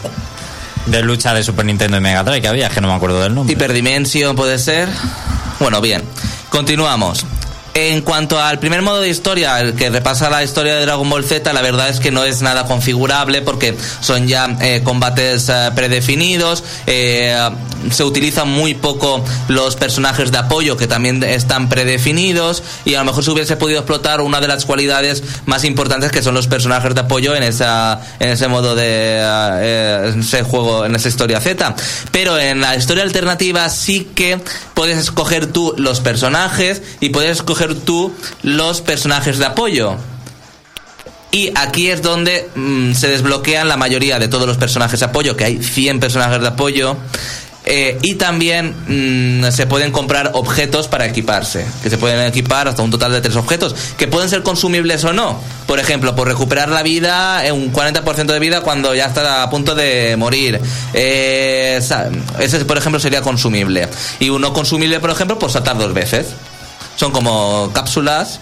[0.91, 3.35] De lucha de Super Nintendo y Mega Drive que había, que no me acuerdo del
[3.35, 3.53] nombre.
[3.53, 4.89] Hiperdimension puede ser.
[5.61, 6.03] Bueno, bien.
[6.49, 7.25] Continuamos.
[7.81, 11.23] En cuanto al primer modo de historia, el que repasa la historia de Dragon Ball
[11.25, 15.71] Z, la verdad es que no es nada configurable porque son ya eh, combates eh,
[15.77, 17.39] predefinidos, eh,
[17.93, 23.05] se utilizan muy poco los personajes de apoyo que también están predefinidos y a lo
[23.05, 26.97] mejor se hubiese podido explotar una de las cualidades más importantes que son los personajes
[26.97, 29.19] de apoyo en esa en ese modo de
[30.13, 31.77] en ese juego en esa historia Z.
[32.11, 34.41] Pero en la historia alternativa sí que
[34.75, 39.97] puedes escoger tú los personajes y puedes escoger tú los personajes de apoyo
[41.31, 45.37] y aquí es donde mm, se desbloquean la mayoría de todos los personajes de apoyo,
[45.37, 46.97] que hay 100 personajes de apoyo.
[47.71, 52.83] eh, y también mm, se pueden comprar objetos para equiparse, que se pueden equipar hasta
[52.83, 55.39] un total de tres objetos, que pueden ser consumibles o no.
[55.67, 59.51] Por ejemplo, por recuperar la vida, eh, un 40% de vida cuando ya está a
[59.51, 60.59] punto de morir.
[60.95, 61.79] Eh,
[62.39, 63.87] ese, por ejemplo, sería consumible.
[64.19, 66.29] Y uno consumible, por ejemplo, por saltar dos veces.
[66.99, 68.41] Son como cápsulas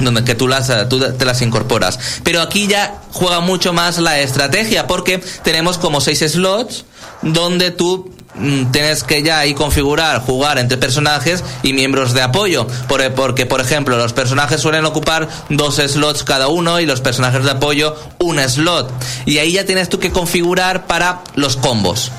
[0.00, 1.98] donde que tú las eh, tú te las incorporas.
[2.22, 6.84] Pero aquí ya juega mucho más la estrategia porque tenemos como seis slots
[7.22, 12.66] donde tú mm, tienes que ya ahí configurar jugar entre personajes y miembros de apoyo.
[12.86, 17.44] Por- porque por ejemplo los personajes suelen ocupar dos slots cada uno y los personajes
[17.44, 18.90] de apoyo un slot.
[19.24, 22.12] Y ahí ya tienes tú que configurar para los combos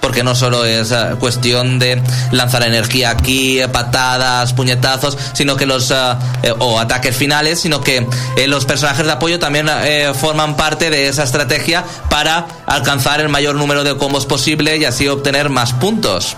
[0.00, 5.66] porque no solo es eh, cuestión de lanzar energía aquí, eh, patadas, puñetazos, sino que
[5.66, 5.94] los eh,
[6.58, 8.06] o ataques finales, sino que
[8.46, 9.68] los personajes de apoyo también
[10.18, 15.06] forman parte de esa estrategia para alcanzar el mayor número de combos posible y así
[15.08, 16.36] obtener más puntos.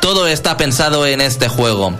[0.00, 1.94] Todo está pensado en este juego.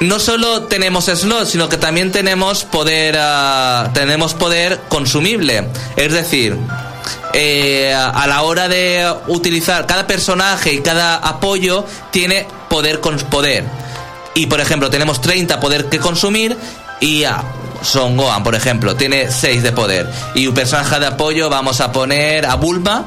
[0.00, 5.68] No solo tenemos slots, sino que también tenemos poder, ah, tenemos poder consumible.
[5.96, 6.56] Es decir,
[7.32, 13.64] eh, a la hora de utilizar cada personaje y cada apoyo tiene poder con poder.
[14.34, 16.56] Y por ejemplo, tenemos 30 poder que consumir
[17.00, 17.42] y ah,
[17.82, 20.10] Son Gohan, por ejemplo, tiene 6 de poder.
[20.34, 23.06] Y un personaje de apoyo, vamos a poner a Bulma,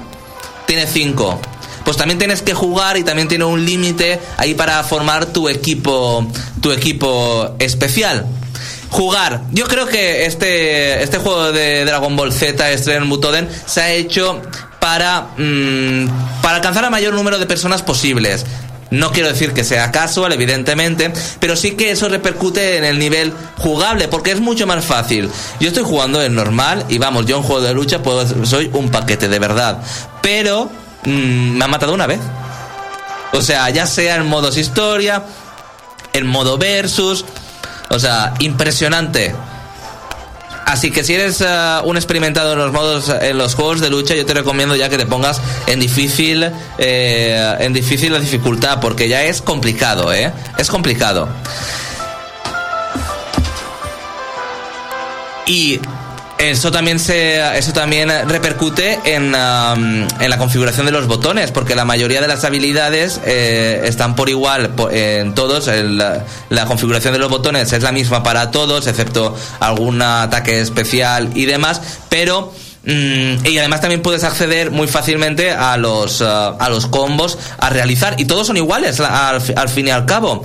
[0.66, 1.40] tiene 5.
[1.86, 6.26] Pues también tienes que jugar y también tiene un límite ahí para formar tu equipo,
[6.62, 8.26] tu equipo especial.
[8.90, 9.42] Jugar.
[9.52, 14.42] Yo creo que este, este juego de Dragon Ball Z, Estrella Butoden, se ha hecho
[14.80, 18.46] para, mm, para alcanzar el mayor número de personas posibles.
[18.92, 23.32] No quiero decir que sea casual, evidentemente, pero sí que eso repercute en el nivel
[23.58, 25.30] jugable, porque es mucho más fácil.
[25.60, 28.90] Yo estoy jugando en normal y vamos, yo en juego de lucha pues, soy un
[28.90, 29.80] paquete de verdad,
[30.24, 30.72] pero
[31.06, 32.20] mm, me ha matado una vez.
[33.32, 35.24] O sea, ya sea en modos historia,
[36.14, 37.26] en modo versus,
[37.90, 39.36] o sea, impresionante.
[40.66, 44.14] Así que si eres eh, un experimentado en los modos, en los juegos de lucha,
[44.14, 49.10] yo te recomiendo ya que te pongas en difícil, eh, en difícil la dificultad, porque
[49.10, 50.32] ya es complicado, ¿eh?
[50.60, 51.28] Es complicado.
[55.48, 55.80] Y
[56.40, 61.86] eso también se, eso también repercute en, en la configuración de los botones, porque la
[61.86, 65.70] mayoría de las habilidades eh, están por igual en todos.
[66.50, 71.46] La configuración de los botones es la misma para todos, excepto algún ataque especial y
[71.46, 72.54] demás, pero
[72.86, 77.70] mm, y además también puedes acceder muy fácilmente a los uh, a los combos a
[77.70, 80.42] realizar y todos son iguales al, fi- al fin y al cabo.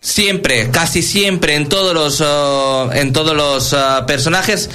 [0.00, 4.70] Siempre, casi siempre, en todos los, uh, en todos los uh, personajes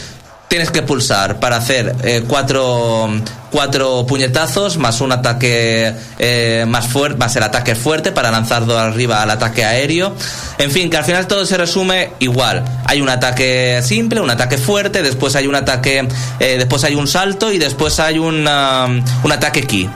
[0.52, 3.10] tienes que pulsar para hacer eh, cuatro,
[3.52, 9.22] cuatro puñetazos más un ataque eh, más fuerte, más el ataque fuerte para lanzarlo arriba
[9.22, 10.14] al ataque aéreo.
[10.58, 12.66] En fin, que al final todo se resume igual.
[12.84, 16.06] Hay un ataque simple, un ataque fuerte, después hay un ataque,
[16.42, 19.90] eh, después hay un salto y después hay un, um, un ataque ki.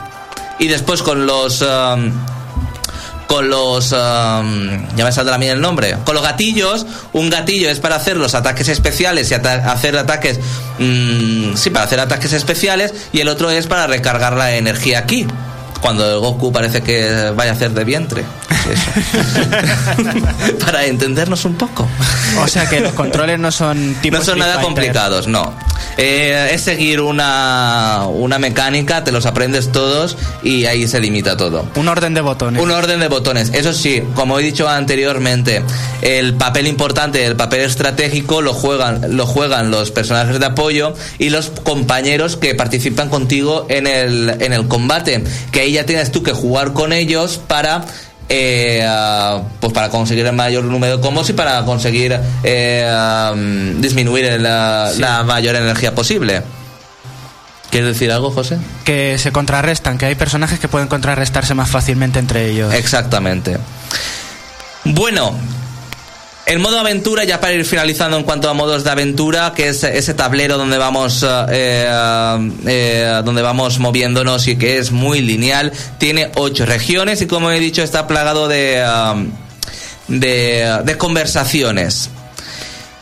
[0.58, 1.60] Y después con los...
[1.60, 2.12] um,
[3.26, 7.68] con los um, ya me saldrá a mí el nombre con los gatillos un gatillo
[7.70, 10.38] es para hacer los ataques especiales y ata- hacer ataques
[10.78, 15.26] mm, sí para hacer ataques especiales y el otro es para recargar la energía aquí
[15.80, 18.24] cuando el Goku parece que vaya a hacer de vientre
[18.72, 18.90] Eso.
[20.64, 21.86] para entendernos un poco
[22.42, 25.52] O sea que los controles no son tipo no son nada complicados, no.
[25.96, 31.66] Eh, es seguir una, una mecánica, te los aprendes todos y ahí se limita todo.
[31.74, 32.62] Un orden de botones.
[32.62, 33.50] Un orden de botones.
[33.54, 35.62] Eso sí, como he dicho anteriormente,
[36.02, 41.30] el papel importante, el papel estratégico lo juegan, lo juegan los personajes de apoyo y
[41.30, 45.24] los compañeros que participan contigo en el, en el combate.
[45.50, 47.84] Que ahí ya tienes tú que jugar con ellos para
[48.28, 54.24] eh, ah, pues para conseguir el mayor número de combos y para conseguir eh, disminuir
[54.24, 56.42] el, ah, la mayor energía posible.
[57.70, 58.58] ¿Quieres decir algo, José?
[58.84, 62.72] que se contrarrestan, que hay personajes que pueden contrarrestarse más fácilmente entre ellos.
[62.72, 63.58] Exactamente.
[64.84, 65.34] Bueno,
[66.46, 69.82] el modo aventura, ya para ir finalizando en cuanto a modos de aventura, que es
[69.82, 75.72] ese tablero donde vamos, eh, eh, eh, donde vamos moviéndonos y que es muy lineal,
[75.98, 78.80] tiene ocho regiones y como he dicho está plagado de,
[79.12, 79.32] um,
[80.06, 82.10] de, conversaciones.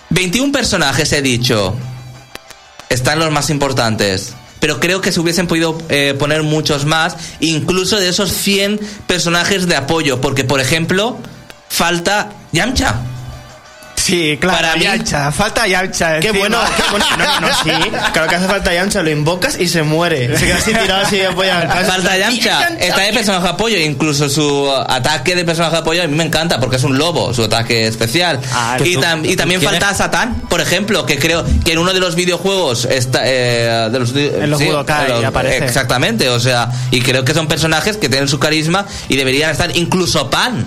[0.09, 1.77] 21 personajes he dicho,
[2.89, 4.33] están los más importantes.
[4.59, 9.67] Pero creo que se hubiesen podido eh, poner muchos más, incluso de esos 100 personajes
[9.67, 11.19] de apoyo, porque por ejemplo,
[11.69, 13.03] falta Yamcha.
[14.05, 14.85] Sí, claro, Para mí-
[15.33, 16.21] falta Yamcha.
[16.21, 17.07] Qué bueno, qué bueno.
[17.19, 17.71] No, no, no, sí.
[18.13, 20.37] Claro que hace falta Yamcha, lo invocas y se muere.
[20.37, 21.69] Se queda así tirado así apoyado.
[21.87, 22.69] Falta Yamcha.
[22.79, 26.25] Está de personaje de apoyo, incluso su ataque de personaje de apoyo a mí me
[26.25, 28.41] encanta porque es un lobo, su ataque especial.
[28.53, 31.79] Ah, y, tú- tam- y también quieres- falta Satán, por ejemplo, que creo que en
[31.79, 35.65] uno de los videojuegos está eh, de los, En los Budokai en los- aparece.
[35.65, 39.75] Exactamente, o sea, y creo que son personajes que tienen su carisma y deberían estar
[39.77, 40.65] incluso Pan.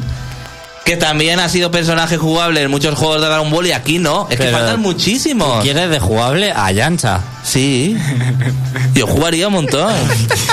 [0.88, 4.25] Que también ha sido personaje jugable en muchos juegos de Dragon Ball y aquí no.
[4.29, 5.61] Es que Pero- faltan muchísimos.
[5.61, 7.19] ¿Quieres de jugable a Yancha?
[7.43, 7.97] Sí.
[8.93, 9.93] Yo jugaría un montón.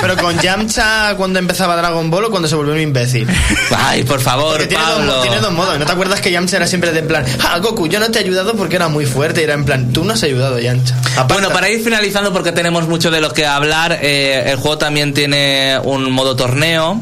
[0.00, 3.28] Pero con Yamcha cuando empezaba Dragon Ball o cuando se volvió un imbécil.
[3.76, 5.14] Ay, por favor, Porque tiene dos, Pablo.
[5.16, 5.78] mo- tiene dos modos.
[5.78, 8.18] ¿No te acuerdas que Yamcha era siempre de en plan, ah, Goku, yo no te
[8.18, 9.40] he ayudado porque era muy fuerte?
[9.40, 10.96] Y era en plan, tú no has ayudado, Yamcha.
[11.12, 11.34] Aparta.
[11.34, 15.14] Bueno, para ir finalizando, porque tenemos mucho de lo que hablar, eh, el juego también
[15.14, 17.00] tiene un modo torneo,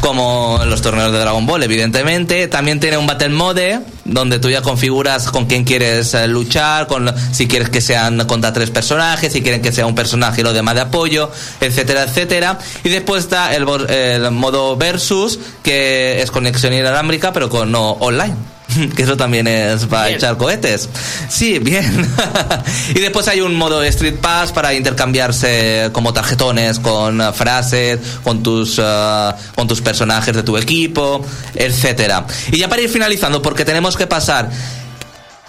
[0.00, 2.48] como los torneos de Dragon Ball, evidentemente.
[2.48, 7.12] También tiene un Battle Mode, donde tú ya configuras con quién quieres eh, luchar, con
[7.32, 10.54] si quieres que sean contra tres personajes, si quieren que sea un personaje y los
[10.54, 11.30] demás de apoyo,
[11.60, 12.58] etcétera, etcétera.
[12.84, 18.57] Y después está el, el modo Versus, que es conexión inalámbrica, pero con no online.
[18.96, 20.88] Que eso también es para echar cohetes.
[21.28, 22.08] Sí, bien.
[22.94, 28.42] y después hay un modo Street Pass para intercambiarse como tarjetones con eh, frases, con
[28.42, 31.24] tus, eh, con tus personajes de tu equipo,
[31.54, 32.26] etcétera.
[32.52, 34.50] Y ya para ir finalizando, porque tenemos que pasar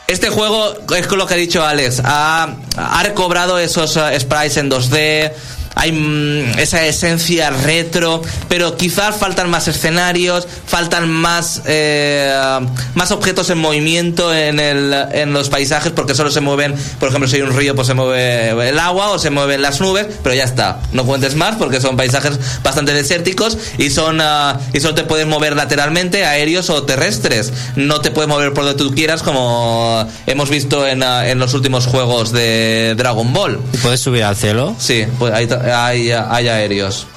[0.07, 4.71] Este juego, es lo que ha dicho Alex, ha, ha recobrado esos eh, sprites en
[4.71, 5.31] 2D,
[5.79, 12.59] hay mm, esa esencia retro, pero quizás faltan más escenarios, faltan más, eh,
[12.95, 17.29] más objetos en movimiento en, el, en los paisajes, porque solo se mueven, por ejemplo,
[17.29, 20.35] si hay un río, pues se mueve el agua o se mueven las nubes, pero
[20.35, 20.79] ya está.
[20.91, 25.27] No cuentes más porque son paisajes bastante desérticos y son ah, y solo te puedes
[25.27, 27.53] mover lateralmente, aéreos o terrestres.
[27.77, 31.53] No te puedes mover por donde tú quieras, como hemos visto en, ah, en los
[31.53, 33.61] últimos juegos de Dragon Ball.
[33.71, 34.75] ¿Y puedes subir al cielo?
[34.77, 37.07] Sí, pues hay, hay, hay aéreos.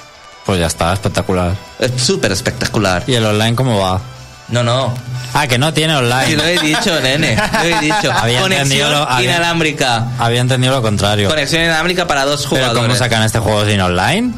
[0.45, 1.53] Pues ya está, espectacular.
[1.79, 3.03] Es súper espectacular.
[3.07, 4.01] ¿Y el online cómo va?
[4.49, 4.93] No, no.
[5.33, 6.35] Ah, que no tiene Sí, online.
[6.35, 7.35] lo he dicho, nene.
[7.35, 8.11] Lo he dicho.
[8.15, 10.07] Había entendido Conexión lo- había- inalámbrica.
[10.19, 11.29] Había entendido lo contrario.
[11.29, 12.83] Conexión inalámbrica para dos ¿Pero jugadores.
[12.83, 14.33] cómo sacan este juego sin online?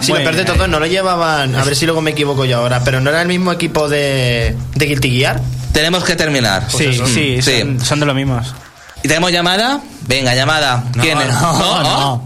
[0.00, 1.54] Si lo peor de todo, no lo llevaban.
[1.54, 2.80] A ver si luego me equivoco yo ahora.
[2.82, 5.40] Pero no era el mismo equipo de, de Guilty Gear.
[5.72, 6.64] Tenemos que terminar.
[6.68, 7.06] Sí, Pues eso.
[7.06, 7.60] sí, Sí.
[7.60, 8.54] Son, son de los mismos.
[9.02, 9.80] ¿Y tenemos llamada?
[10.08, 10.82] Venga, llamada.
[10.94, 11.28] No, ¿Quién es?
[11.28, 12.24] no, no.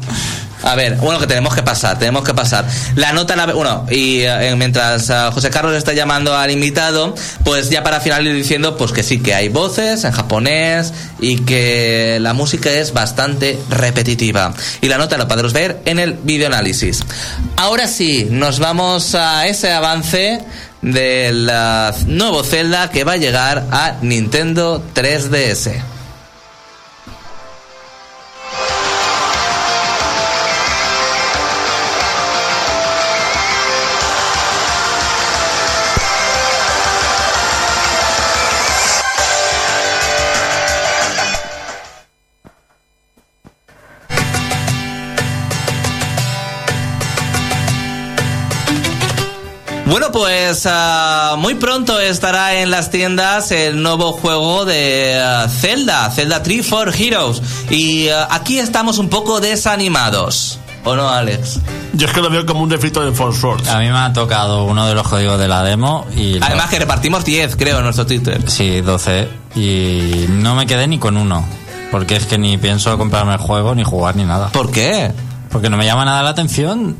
[0.62, 2.66] A ver, bueno, que tenemos que pasar, tenemos que pasar.
[2.96, 7.70] La nota, la, bueno, y eh, mientras eh, José Carlos está llamando al invitado, pues
[7.70, 12.18] ya para final ir diciendo, pues que sí, que hay voces en japonés y que
[12.20, 14.52] la música es bastante repetitiva.
[14.80, 17.04] Y la nota la podremos ver en el videoanálisis.
[17.56, 20.40] Ahora sí, nos vamos a ese avance
[20.82, 25.97] del eh, nuevo Zelda que va a llegar a Nintendo 3DS.
[49.88, 56.10] Bueno, pues ah, muy pronto estará en las tiendas el nuevo juego de ah, Zelda,
[56.10, 57.40] Zelda 3 for Heroes.
[57.70, 60.58] Y ah, aquí estamos un poco desanimados.
[60.84, 61.60] ¿O no, Alex?
[61.94, 63.68] Yo es que lo veo como un refrito de Force Force.
[63.70, 66.38] A mí me ha tocado uno de los códigos de la demo y...
[66.38, 68.42] lo- Además que repartimos 10, creo, en nuestro Twitter.
[68.48, 69.28] Sí, 12.
[69.56, 71.44] Y no me quedé ni con uno.
[71.90, 74.48] Porque es que ni pienso comprarme el juego, ni jugar, ni nada.
[74.50, 75.10] ¿Por qué?
[75.50, 76.96] Porque no me llama nada la atención.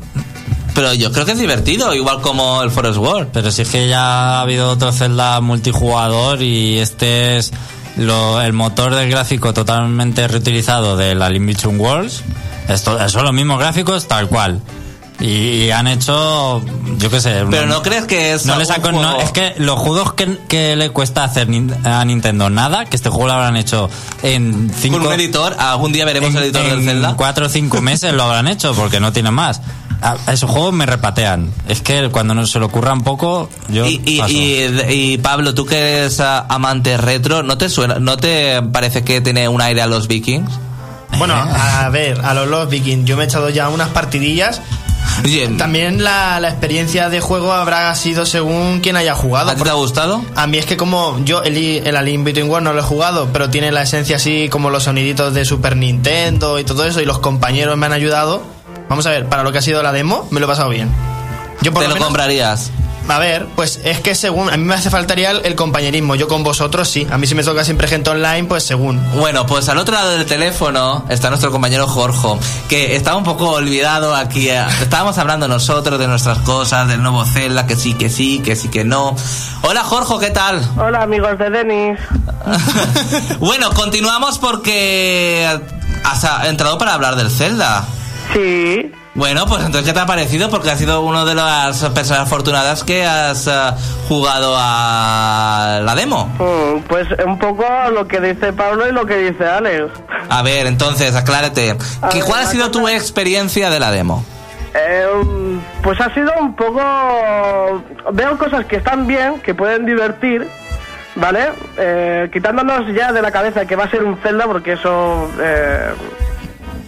[0.79, 3.27] Pero yo creo que es divertido, igual como el Forest World.
[3.33, 7.51] Pero si es que ya ha habido otro Zelda multijugador y este es
[7.97, 12.23] lo- el motor del gráfico totalmente reutilizado de la Between Worlds.
[12.69, 14.61] Esto, son los mismos gráficos tal cual.
[15.19, 16.61] Y, han hecho,
[16.97, 17.43] yo qué sé.
[17.49, 20.13] Pero no crees que es No un le saco, no, juego- es que los juegos
[20.13, 21.47] que, que le cuesta hacer
[21.83, 23.89] a Nintendo nada, que este juego lo habrán hecho
[24.23, 27.13] en cinco, Con un editor, algún día veremos en, el editor del en Zelda.
[27.17, 29.61] cuatro o cinco meses lo habrán hecho porque no tienen más.
[30.01, 31.51] A- a esos juegos me repatean.
[31.67, 34.31] Es que cuando no se le ocurra un poco, yo Y, y- paso.
[34.31, 39.19] y- y, Pablo, tú que eres amante retro, ¿no te suena, no te parece que
[39.19, 40.49] tiene un aire a los vikings?
[41.17, 44.61] Bueno, a ver, a los Lost Vikings, yo me he echado ya unas partidillas.
[45.57, 49.51] También la, la experiencia de juego habrá sido según quien haya jugado.
[49.51, 50.23] ¿A ti te ha gustado?
[50.35, 53.29] A mí es que como yo el, el Alien Between Worlds no lo he jugado,
[53.33, 57.05] pero tiene la esencia así como los soniditos de Super Nintendo y todo eso, y
[57.05, 58.41] los compañeros me han ayudado.
[58.87, 60.89] Vamos a ver, para lo que ha sido la demo, me lo he pasado bien.
[61.61, 62.71] Yo por ¿Te lo menos- comprarías?
[63.09, 66.27] A ver, pues es que según, a mí me hace faltaría el, el compañerismo, yo
[66.27, 69.01] con vosotros sí, a mí si me toca siempre gente online, pues según.
[69.15, 72.27] Bueno, pues al otro lado del teléfono está nuestro compañero Jorge,
[72.67, 74.49] que estaba un poco olvidado aquí.
[74.49, 78.55] eh, Estábamos hablando nosotros de nuestras cosas, del nuevo Zelda, que sí, que sí, que
[78.55, 79.15] sí, que no.
[79.63, 80.61] Hola Jorge, ¿qué tal?
[80.77, 81.99] Hola amigos de Denis.
[83.39, 85.47] bueno, continuamos porque
[86.03, 87.85] has entrado para hablar del Zelda.
[88.33, 90.49] Sí, Bueno, pues entonces, ¿qué te ha parecido?
[90.49, 93.75] Porque has sido una de las personas afortunadas que has ah,
[94.07, 96.27] jugado a la demo.
[96.37, 99.85] mm, pues un poco lo que dice Pablo y lo que dice Alex.
[100.29, 101.71] A ver, entonces, aclárate.
[102.01, 104.23] A ¿Qué- ver, ¿Cuál ha sido tu experiencia de la demo?
[104.75, 106.79] Eh, mm, pues ha sido un poco...
[108.13, 110.47] Veo cosas que están bien, que pueden divertir,
[111.15, 111.49] ¿vale?
[111.77, 115.29] Eh, quitándonos ya de la cabeza que va a ser un Zelda, porque eso...
[115.41, 115.89] Eh,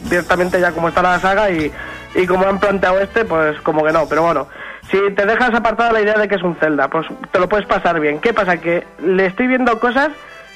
[0.03, 1.71] directamente ya como está la saga y,
[2.15, 4.05] y como han planteado este, pues como que no.
[4.07, 4.47] Pero bueno,
[4.89, 7.65] si te dejas apartada la idea de que es un Zelda, pues te lo puedes
[7.67, 8.19] pasar bien.
[8.19, 8.57] ¿Qué pasa?
[8.57, 10.09] Que le estoy viendo cosas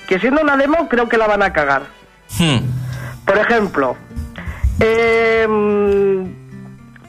[0.07, 1.83] que siendo una demo creo que la van a cagar.
[2.37, 2.59] Hmm.
[3.25, 3.95] Por ejemplo,
[4.79, 5.45] eh,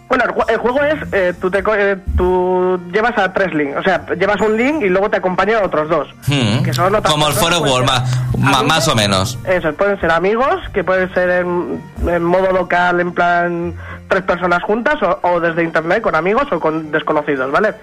[0.09, 3.77] bueno, el, ju- el juego es, eh, tú, te, eh, tú llevas a tres links,
[3.77, 6.09] o sea, llevas un link y luego te acompañan otros dos.
[6.29, 6.63] Hmm.
[6.63, 8.05] que son otras Como el Forest ma-
[8.39, 9.39] ma- amigos, más o menos.
[9.47, 13.75] Eso, pueden ser amigos, que pueden ser en, en modo local, en plan
[14.09, 17.75] tres personas juntas, o, o desde internet con amigos o con desconocidos, ¿vale?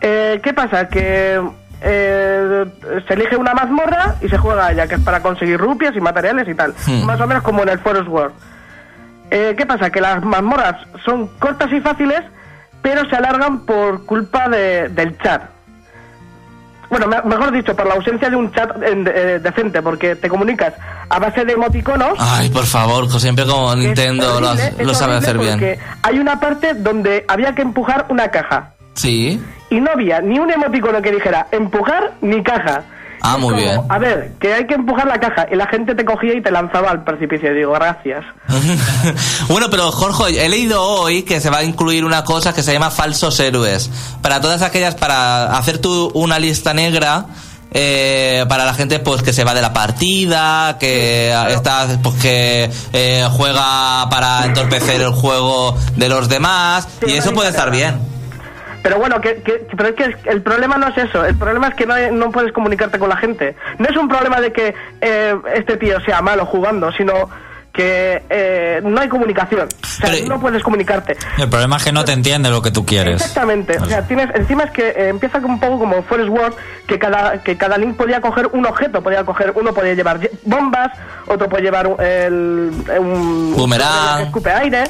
[0.00, 0.88] Eh, ¿Qué pasa?
[0.88, 1.40] Que
[1.80, 2.64] eh,
[3.06, 6.00] se elige una mazmorra y se juega a ella, que es para conseguir rupias y
[6.00, 6.74] materiales y tal.
[6.86, 7.04] Hmm.
[7.04, 8.34] Más o menos como en el Forest World.
[9.30, 9.90] Eh, ¿Qué pasa?
[9.90, 12.22] Que las mazmorras son cortas y fáciles,
[12.82, 15.42] pero se alargan por culpa de- del chat.
[16.90, 20.28] Bueno, me- mejor dicho, por la ausencia de un chat en- eh, decente, porque te
[20.28, 20.72] comunicas
[21.08, 22.14] a base de emoticonos.
[22.18, 25.78] Ay, por favor, siempre como Nintendo lo, horrible, lo sabe hacer bien.
[26.02, 28.70] Hay una parte donde había que empujar una caja.
[28.94, 29.40] Sí.
[29.70, 32.82] Y no había ni un emoticono que dijera empujar ni caja.
[33.22, 33.80] Ah, muy como, bien.
[33.88, 35.46] A ver, que hay que empujar la caja.
[35.50, 37.52] Y la gente te cogía y te lanzaba al precipicio.
[37.52, 38.24] Y digo, gracias.
[39.48, 42.72] bueno, pero Jorge, he leído hoy que se va a incluir una cosa que se
[42.72, 43.90] llama falsos héroes.
[44.22, 47.26] Para todas aquellas, para hacer tú una lista negra.
[47.70, 52.70] eh, para la gente pues que se va de la partida que está pues que
[52.94, 58.00] eh, juega para entorpecer el juego de los demás y eso puede estar bien
[58.88, 61.22] Pero bueno, que, que- pero es que el problema no es eso.
[61.22, 63.54] El problema es que no, hay- no puedes comunicarte con la gente.
[63.78, 67.28] No es un problema de que eh, este tío sea malo jugando, sino
[67.70, 69.68] que eh, no hay comunicación.
[69.70, 71.18] O sea, Pero- no puedes comunicarte.
[71.36, 73.16] El problema es que no te entiende lo que tú quieres.
[73.20, 76.54] Exactamente, o sea, tienes, encima es que eh, empieza un poco como Forest World,
[76.86, 80.88] que cada, que cada link podía coger un objeto, podía coger, uno podía llevar bombas,
[81.26, 84.16] otro puede llevar un, el, un Boomerang.
[84.16, 84.84] que escupe aire,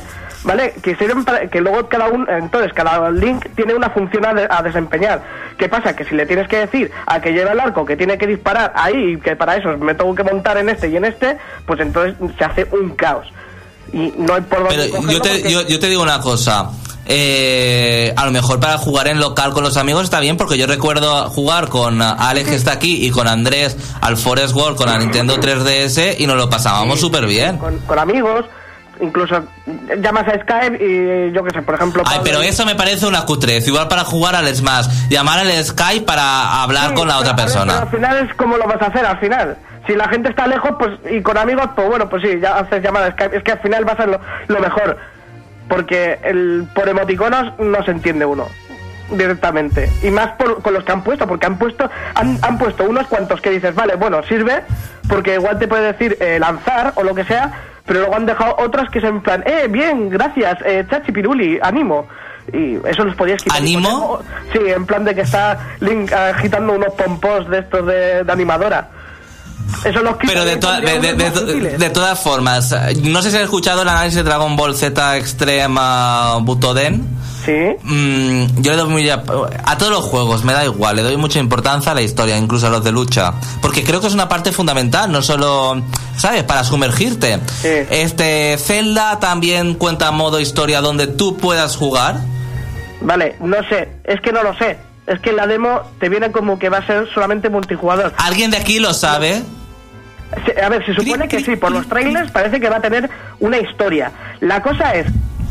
[0.45, 0.75] ¿vale?
[0.83, 4.47] Que sirven para, que luego cada uno, entonces cada link tiene una función a, de-
[4.49, 5.23] a desempeñar.
[5.59, 5.95] ¿Qué pasa?
[5.97, 8.73] Que si le tienes que decir a que lleva el arco, que tiene que disparar
[8.77, 11.37] ahí, y que para eso me tengo que montar en este y en este,
[11.67, 13.27] pues entonces se hace un caos.
[13.93, 16.71] Y no hay por dónde Pero yo te, porque- yo, yo te digo una cosa.
[17.11, 20.67] Eh, a lo mejor para jugar en local con los amigos está bien, porque yo
[20.67, 24.99] recuerdo jugar con Alex que está aquí y con Andrés al Forest World con la
[24.99, 27.57] Nintendo 3DS y nos lo pasábamos súper bien.
[27.57, 28.45] con, con amigos,
[29.01, 29.43] incluso
[30.01, 32.03] llamas a Skype y yo qué sé, por ejemplo...
[32.07, 33.67] Ay, pero eso me parece una cutrez.
[33.69, 37.45] Igual para jugar al Smash, llamar al Skype para hablar Sí, con la otra ver,
[37.47, 37.73] persona.
[37.75, 39.57] pero al final es como lo vas a hacer, al final.
[39.87, 42.83] Si la gente está lejos, pues y con amigos, pues bueno, pues sí, ya haces
[42.83, 43.37] llamada a Skype.
[43.37, 44.99] Es que al final va a ser lo, lo mejor.
[45.69, 48.47] Porque el, por emoticonos no se entiende uno
[49.11, 49.91] directamente.
[50.03, 53.07] Y más por, con los que han puesto, porque han puesto han, han puesto unos
[53.07, 54.63] cuantos que dices, vale, bueno, sirve,
[55.09, 57.53] porque igual te puede decir eh, lanzar o lo que sea,
[57.87, 61.59] pero luego han dejado otros que es en plan, eh, bien, gracias, eh, Chachi Piruli,
[61.63, 62.07] ánimo.
[62.53, 63.59] Y eso los podías quitar.
[63.59, 64.21] ¿Ánimo?
[64.53, 68.89] Sí, en plan de que está Link agitando unos pompos de estos de, de animadora.
[69.85, 71.15] Eso los Pero de, toda- de, de-
[71.79, 76.37] de- todas formas, no sé si has escuchado el análisis de Dragon Ball Z Extrema
[76.41, 77.17] Butoden.
[77.45, 77.53] Sí.
[77.83, 79.23] Mm, yo le doy muy a,
[79.65, 82.67] a todos los juegos, me da igual, le doy mucha importancia a la historia, incluso
[82.67, 85.81] a los de lucha, porque creo que es una parte fundamental, no solo,
[86.17, 86.43] ¿sabes?
[86.45, 87.39] Para sumergirte.
[87.63, 87.69] Sí.
[87.91, 92.17] Este Zelda también cuenta modo historia donde tú puedas jugar.
[93.01, 94.77] Vale, no sé, es que no lo sé.
[95.07, 98.13] Es que en la demo te viene como que va a ser solamente multijugador.
[98.19, 99.43] ¿Alguien de aquí lo sabe?
[100.63, 103.09] A ver, se supone que sí, por los trailers parece que va a tener
[103.41, 104.13] una historia.
[104.41, 105.07] La cosa es,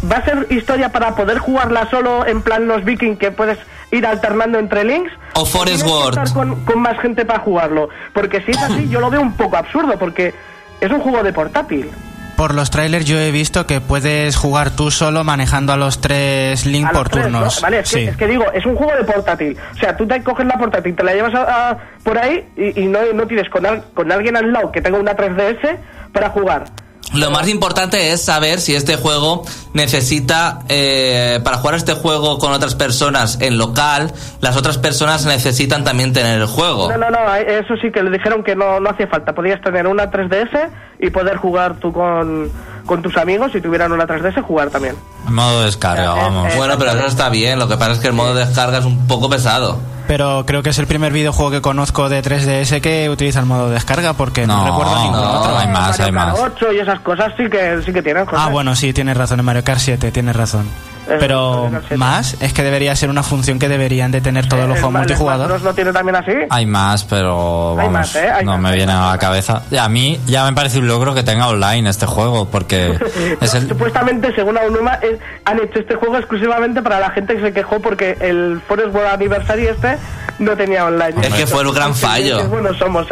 [0.09, 3.57] ¿va a ser historia para poder jugarla solo en plan los vikings que puedes
[3.91, 5.11] ir alternando entre links?
[5.34, 6.19] O Forest World.
[6.19, 7.89] estar Con, con más gente para jugarlo.
[8.13, 10.34] Porque si es así, yo lo veo un poco absurdo, porque
[10.80, 11.89] es un juego de portátil.
[12.38, 16.65] Por los trailers yo he visto que puedes jugar tú solo manejando a los tres
[16.67, 17.55] Link A por tres, turnos.
[17.57, 17.61] ¿no?
[17.63, 18.07] Vale, es que, Sí.
[18.07, 19.57] es que digo, es un juego de portátil.
[19.75, 22.81] O sea, tú te coges la portátil, te la llevas a- a- por ahí y,
[22.83, 25.77] y no, no tienes con, al- con alguien al lado que tenga una 3DS
[26.13, 26.65] para jugar.
[27.14, 29.43] Lo más importante es saber si este juego
[29.74, 35.84] necesita, eh, para jugar este juego con otras personas en local, las otras personas necesitan
[35.86, 36.91] también tener el juego.
[36.91, 39.34] No, no, no, eso sí que le dijeron que no, no hacía falta.
[39.34, 42.51] Podías tener una 3DS y poder jugar tú con,
[42.86, 44.95] con tus amigos si tuvieran una 3DS jugar también.
[45.30, 46.53] Modo descarga, Eh, vamos.
[46.53, 48.80] eh, Bueno, pero eso está bien, lo que pasa es que el modo de descarga
[48.80, 49.80] es un poco pesado.
[50.08, 53.70] Pero creo que es el primer videojuego que conozco de 3DS que utiliza el modo
[53.70, 55.32] descarga porque no, No, recuerdo ningún no.
[55.41, 55.58] otro.
[55.58, 56.39] hay más, Mario hay Kart más.
[56.39, 58.24] 8 y esas cosas sí que, sí que tienen.
[58.32, 58.51] Ah, José.
[58.51, 60.68] bueno, sí, tienes razón, en Mario Kart 7, tienes razón.
[61.08, 61.97] Pero Mario Kart 7.
[61.97, 64.91] más, es que debería ser una función que deberían de tener todos los ¿El juegos
[64.91, 65.47] Smash multijugador.
[65.47, 65.62] Bros.
[65.62, 66.32] lo tiene también así?
[66.49, 68.30] Hay más, pero Hay vamos, más, ¿eh?
[68.30, 69.62] Hay no más, me viene a la cabeza.
[69.80, 72.97] A mí ya me parece un logro que tenga online este juego, porque
[73.41, 73.70] es el...
[73.70, 77.80] Supuestamente, según Aonuma, es- han hecho este juego exclusivamente para la gente que se quejó
[77.80, 79.97] porque el Forest World Anniversary este
[80.39, 81.14] no tenía online.
[81.22, 82.38] Es que fue el gran fallo.
[82.38, 83.08] Qué buenos somos,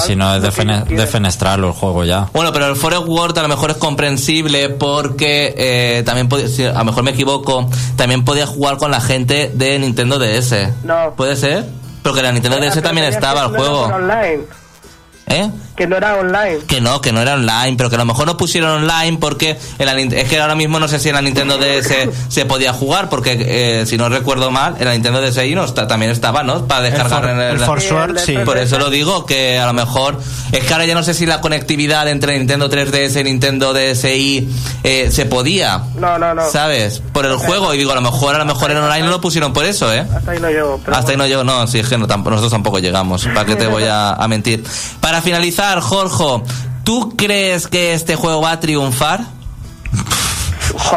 [0.00, 0.42] si no es
[0.88, 2.28] defenestrarlo el juego ya.
[2.32, 6.64] Bueno, pero el Forest World a lo mejor es comprensible porque eh, también, podía- si
[6.64, 10.72] a lo mejor me equivoco, también podía jugar con la gente de Nintendo DS.
[10.84, 11.12] No.
[11.16, 11.64] ¿Puede ser?
[12.02, 13.82] Porque la Nintendo DS también estaba el juego.
[13.86, 14.40] online.
[15.28, 15.50] ¿Eh?
[15.76, 16.58] Que no era online.
[16.66, 19.58] Que no, que no era online, pero que a lo mejor no pusieron online porque
[19.78, 22.72] en la es que ahora mismo no sé si en la Nintendo DS se podía
[22.72, 23.36] jugar, porque
[23.80, 26.66] eh, si no recuerdo mal, en la Nintendo DSi no está, también estaba, ¿no?
[26.66, 28.44] Para descargar For- en el, el Forsword, Sí, el sí.
[28.44, 30.18] Por eso lo digo, que a lo mejor
[30.52, 34.48] es que ahora ya no sé si la conectividad entre Nintendo 3DS y Nintendo DSi
[34.84, 35.82] eh, se podía.
[35.96, 36.48] No, no, no.
[36.50, 37.02] ¿Sabes?
[37.12, 37.74] Por el juego.
[37.74, 39.92] Y digo, a lo mejor, a lo mejor en online no lo pusieron por eso,
[39.92, 40.06] ¿eh?
[40.14, 40.80] Hasta ahí no llego.
[40.84, 43.24] pero Hasta ahí no llego, no, sí, es que no, tampoco- nosotros tampoco llegamos.
[43.26, 44.64] ¿Para qué te voy a, a mentir?
[45.00, 46.42] Para finalizar, Jorge,
[46.84, 49.20] ¿tú crees que este juego va a triunfar?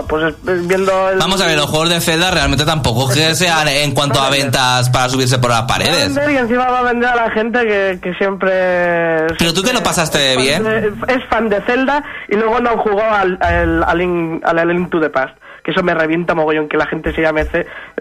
[0.07, 0.35] Pues
[0.67, 1.17] viendo el...
[1.19, 4.89] Vamos a ver, los juegos de Zelda realmente tampoco que sean en cuanto a ventas
[4.89, 6.13] para subirse por las Va a paredes.
[6.15, 9.27] vender y encima va a vender a la gente que, que siempre...
[9.37, 10.63] Pero tú que lo pasaste bien.
[10.63, 14.89] de- es fan de Zelda y luego no jugó al, al, al, Link, al Link
[14.89, 15.35] to the Past.
[15.63, 17.45] Que eso me revienta mogollón, que la gente se llame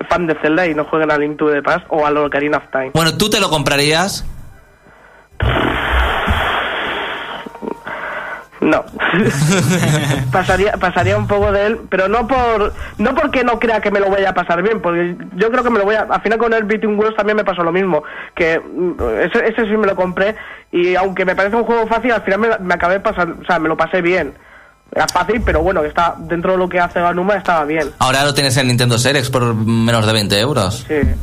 [0.08, 2.64] fan de Zelda y no jueguen al Link to the Past o al Ocarina of
[2.72, 2.90] Time.
[2.94, 4.24] Bueno, ¿tú te lo comprarías?
[8.60, 8.84] No.
[10.32, 14.00] pasaría, pasaría un poco de él, pero no por no porque no crea que me
[14.00, 16.06] lo vaya a pasar bien, porque yo creo que me lo voy a...
[16.10, 18.02] Al final con el Between Worlds también me pasó lo mismo,
[18.34, 20.34] que mm, ese, ese sí me lo compré
[20.72, 23.58] y aunque me parece un juego fácil, al final me, me acabé pasando, o sea,
[23.58, 24.34] me lo pasé bien.
[24.90, 27.90] Era fácil, pero bueno, que está dentro de lo que hace Ganuma estaba bien.
[27.98, 30.86] Ahora lo tienes en Nintendo Series por menos de 20 euros.
[30.88, 30.94] Sí.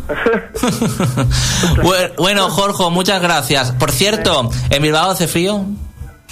[1.82, 3.72] Bu- bueno, Jorge, muchas gracias.
[3.72, 5.66] Por cierto, ¿en Bilbao hace frío?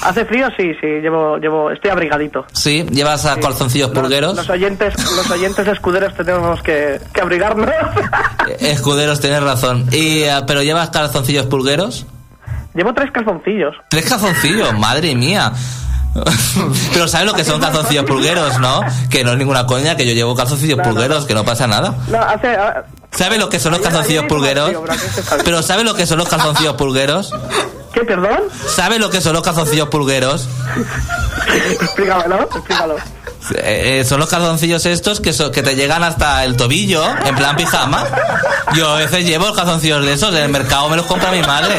[0.04, 0.48] ¿Hace frío?
[0.58, 2.46] Sí, sí, llevo, llevo, estoy abrigadito.
[2.54, 4.36] Sí, llevas a calzoncillos Los- pulgueros.
[4.36, 7.70] Los, oyentes, los oyentes escuderos tenemos que, que abrigarnos.
[8.60, 9.86] Escuderos, tienes razón.
[9.92, 12.06] Y, eh, ¿Pero llevas calzoncillos pulgueros?
[12.74, 13.76] llevo tres calzoncillos.
[13.90, 15.52] Tres calzoncillos, madre mía.
[16.94, 18.82] Pero ¿sabes lo que son calzoncillos pulgueros, no?
[19.10, 21.28] Que no es ninguna coña, que yo llevo calzoncillos no, pulgueros, no.
[21.28, 21.96] que no pasa nada.
[22.08, 22.56] No, hace...
[23.16, 24.72] ¿Sabes lo que son los calzoncillos pulgueros?
[24.72, 24.88] pero
[25.24, 25.44] sabe.
[25.44, 27.32] Pero ¿sabes lo que son los calzoncillos pulgueros?
[27.94, 28.40] ¿Qué, perdón?
[28.68, 30.48] ¿Sabes lo que son los calzoncillos pulgueros?
[31.82, 32.96] Explícamelo, explícalo.
[33.56, 37.36] Eh, eh, son los calzoncillos estos que, so- que te llegan hasta el tobillo, en
[37.36, 38.06] plan pijama.
[38.74, 41.42] Yo a veces llevo los calzoncillos de esos, en el mercado me los compra mi
[41.42, 41.76] madre.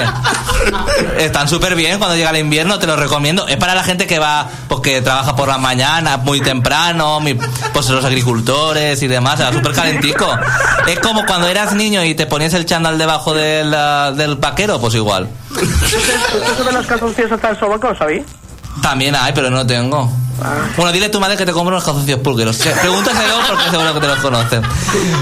[1.18, 3.46] Están súper bien cuando llega el invierno, te los recomiendo.
[3.48, 7.34] Es para la gente que va, pues trabaja por la mañana, muy temprano, mi-
[7.72, 10.26] pues los agricultores y demás, era súper calentico.
[10.86, 13.70] Es como cuando eras niño y te ponías el chándal debajo del,
[14.16, 15.28] del vaquero, pues igual.
[15.56, 18.22] ¿Eso de los calzoncillos hasta el sobaco, sabí?
[18.82, 20.10] También hay, pero no tengo.
[20.76, 22.56] Bueno, dile a tu madre que te compre unos calzoncillos pulgueros.
[22.56, 24.62] Se- Pregúntaselo porque seguro que te los conocen.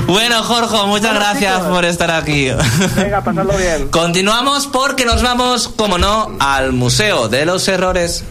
[0.07, 2.51] Bueno, Jorge, muchas gracias por estar aquí.
[2.97, 3.89] Venga, pasadlo bien.
[3.89, 8.25] Continuamos porque nos vamos, como no, al Museo de los Errores.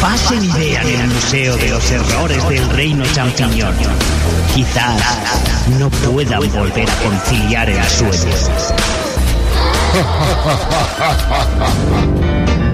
[0.00, 3.74] Pasen, y vean el Museo de los Errores del Reino Champiñón.
[4.54, 5.00] Quizás
[5.78, 8.08] no puedan volver a conciliar el sueño.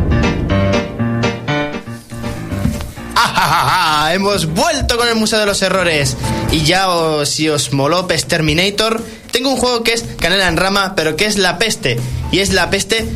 [4.13, 6.17] Hemos vuelto con el Museo de los Errores.
[6.51, 9.03] Y ya os- si os moló Pest Terminator,
[9.33, 11.99] tengo un juego que es Canela en Rama, pero que es la peste.
[12.31, 13.07] Y es la peste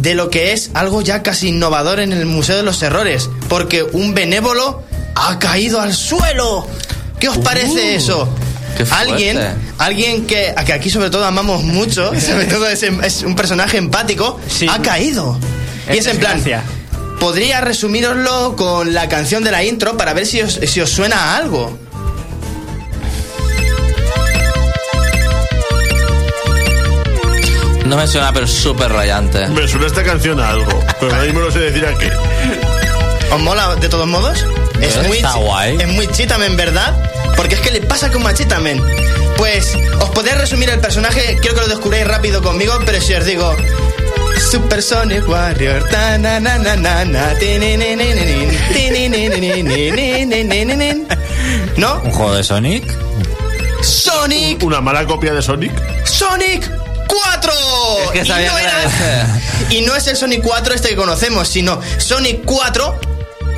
[0.00, 3.28] de lo que es algo ya casi innovador en el Museo de los Errores.
[3.48, 4.82] Porque un benévolo
[5.14, 6.66] ha caído al suelo.
[7.20, 8.28] ¿Qué os parece eso?
[8.76, 9.10] qué fuerte.
[9.12, 9.40] Alguien,
[9.78, 13.76] alguien que, a que aquí sobre todo amamos mucho, sobre todo es, es un personaje
[13.76, 14.66] empático, Sí.
[14.70, 15.36] ha caído.
[15.92, 16.40] Y Es en plan.
[17.18, 21.16] Podría resumiroslo con la canción de la intro para ver si os, si os suena
[21.16, 21.76] a algo.
[27.88, 29.48] No me suena, pero súper rayante.
[29.48, 32.12] Me suena esta canción a algo, pero ahora me lo sé decir a qué.
[33.32, 34.44] ¿Os mola de todos modos?
[34.78, 35.78] Es muy, está guay.
[35.80, 36.94] es muy Chitamen, ¿verdad?
[37.34, 38.82] Porque es que le pasa con a Chitamen.
[39.38, 43.24] Pues os podéis resumir el personaje, creo que lo descubréis rápido conmigo, pero si os
[43.24, 43.56] digo
[44.50, 45.88] Super Sonic Warrior.
[51.78, 52.02] ¿No?
[52.04, 52.84] ¿Un juego de Sonic?
[53.80, 54.62] Sonic.
[54.62, 55.72] ¿Una mala copia de Sonic?
[56.04, 56.70] Sonic
[57.08, 57.52] 4.
[58.04, 60.88] Es que Y sabía no que era era- Y no es el Sonic 4 este
[60.90, 63.00] que conocemos, sino Sonic 4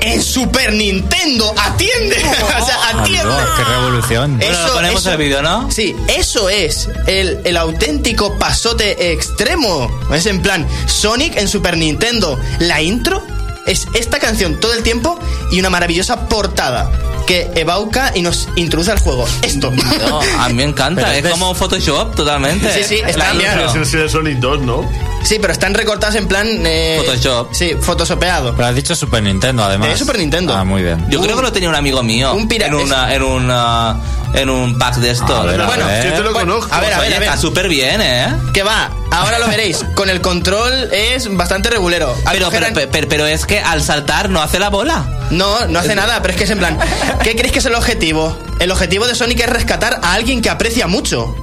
[0.02, 1.52] en Super Nintendo.
[1.58, 2.16] Atiende.
[2.60, 3.20] o sea, atiende.
[3.20, 4.38] Anda, ¡Qué revolución!
[4.38, 5.70] Bueno, Eso- ponemos eso- el vídeo, ¿no?
[5.70, 9.90] Sí, eso es el, el auténtico pasote extremo.
[10.12, 12.38] Es en plan, Sonic en Super Nintendo.
[12.60, 13.22] La intro
[13.66, 15.18] es esta canción todo el tiempo
[15.52, 16.90] y una maravillosa portada
[17.30, 19.24] que evauca y nos introduce al juego.
[19.42, 19.70] Esto.
[19.70, 22.72] No, a mí me encanta, Pero es como Photoshop totalmente.
[22.72, 23.80] Sí, sí, está La bien.
[23.80, 25.09] Es el Sonic 2, ¿no?
[25.22, 26.46] Sí, pero están recortadas en plan.
[26.66, 27.52] eh, Photoshop.
[27.52, 28.54] Sí, photoshopeado.
[28.56, 29.90] Pero has dicho Super Nintendo, además.
[29.90, 30.54] De Super Nintendo.
[30.56, 31.06] Ah, muy bien.
[31.10, 32.32] Yo creo que lo tenía un amigo mío.
[32.34, 33.96] Un pira- en, una, en, una,
[34.34, 35.30] en un pack de estos.
[35.30, 36.04] A ver, a Bueno, ver.
[36.10, 36.74] Yo te lo Bueno, conozco.
[36.74, 37.28] a ver, a ver, Oye, a ver.
[37.28, 38.34] está súper bien, ¿eh?
[38.54, 39.84] Que va, ahora lo veréis.
[39.94, 42.12] Con el control es bastante regulero.
[42.32, 45.28] Pero, pero, pero, pero es que al saltar no hace la bola.
[45.30, 46.78] No, no hace nada, pero es que es en plan.
[47.22, 48.36] ¿Qué creéis que es el objetivo?
[48.58, 51.36] El objetivo de Sonic es rescatar a alguien que aprecia mucho.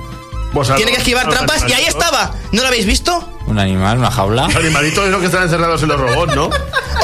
[0.51, 2.33] Pues Tiene que esquivar trampas y ahí estaba.
[2.51, 3.33] ¿No lo habéis visto?
[3.47, 4.43] Un animal, una jaula.
[4.47, 6.49] Los animalitos esos que están encerrados en los robots, ¿no?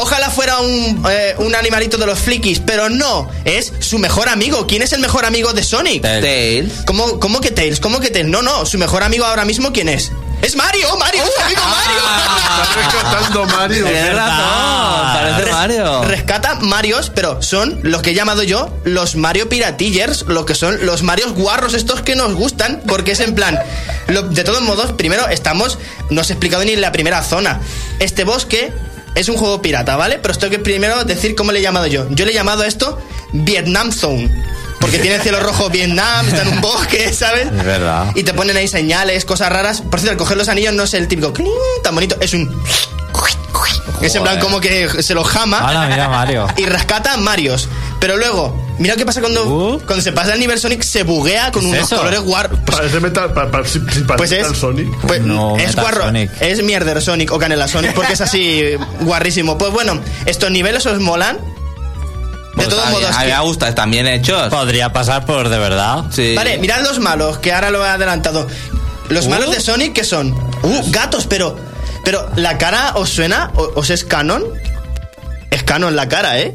[0.02, 3.30] Ojalá fuera un, eh, un animalito de los flikis, pero no.
[3.46, 4.68] Es su mejor amigo.
[4.68, 6.02] ¿Quién es el mejor amigo de Sonic?
[6.02, 6.26] Tails.
[6.26, 6.74] Tails.
[6.86, 7.80] ¿Cómo, cómo que Tails?
[7.80, 8.30] ¿Cómo que Tails?
[8.30, 8.66] No, no.
[8.66, 10.12] Su mejor amigo ahora mismo, ¿quién es?
[10.44, 10.96] ¡Es Mario!
[10.98, 11.24] ¡Mario!
[11.24, 12.02] ¡Es amigo Mario!
[12.38, 13.86] Está rescatando Mario.
[13.86, 16.04] Tienes razón, parece Res- Mario.
[16.04, 20.86] Rescata Marios, pero son los que he llamado yo los Mario Piratillers, lo que son
[20.86, 23.58] los Marios guarros estos que nos gustan, porque es en plan,
[24.08, 25.80] lo- de todos modos, primero estamos,
[26.10, 27.62] no os he explicado ni en la primera zona.
[28.00, 28.74] Este bosque
[29.16, 30.20] es un juego pirata, ¿vale?
[30.22, 32.06] Pero esto que primero decir cómo le he llamado yo.
[32.10, 33.00] Yo le he llamado a esto
[33.32, 34.30] Vietnam Zone.
[34.84, 37.48] Porque tiene cielo rojo Vietnam, está en un bosque, ¿sabes?
[37.48, 38.12] Es verdad.
[38.16, 39.82] Y te ponen ahí señales, cosas raras.
[39.82, 41.50] Por cierto, al coger los anillos no es el típico cling,
[41.84, 42.54] tan bonito, es un...
[44.02, 46.48] Es en plan como que se lo jama Hala, mira Mario.
[46.58, 47.70] y rescata Marios.
[48.02, 49.80] Pero luego, mira qué pasa cuando, Uh.
[49.86, 51.98] cuando se pasa el nivel Sonic, se buguea con ¿Qué es unos eso?
[51.98, 52.50] colores guar.
[52.50, 54.40] Pues, Parece metal, pa- pa- si- si parece pues es.
[54.40, 54.98] Metal Sonic.
[55.08, 56.04] pues No, es Metal guarro.
[56.04, 56.32] Sonic.
[56.42, 58.72] Es mierder Sonic o Canela Sonic, porque es así
[59.02, 59.58] guarrísimo.
[59.58, 61.38] Pues bueno, estos niveles os molan.
[62.54, 63.16] De Pues todos a mí- modos.
[63.16, 64.50] A mí que- me gusta, están bien hechos.
[64.50, 66.06] Podría pasar por de verdad.
[66.12, 66.36] Sí.
[66.36, 68.48] Vale, mirad los malos, que ahora lo he adelantado.
[69.10, 69.30] Los Uh.
[69.30, 70.32] malos de Sonic, ¿qué son?
[70.64, 71.58] Uh, gatos, pero.
[72.06, 73.52] Pero, ¿la cara os suena?
[73.56, 74.44] ¿O- ¿Os es canon?
[75.52, 76.54] Es canon la cara, ¿eh?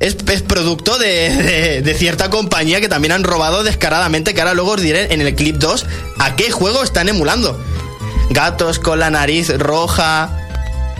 [0.00, 4.54] Es, es producto de, de- de cierta compañía que también han robado descaradamente, que ahora
[4.54, 5.86] luego os diré en el clip 2
[6.18, 7.58] a qué juego están emulando.
[8.30, 10.41] Gatos con la nariz roja.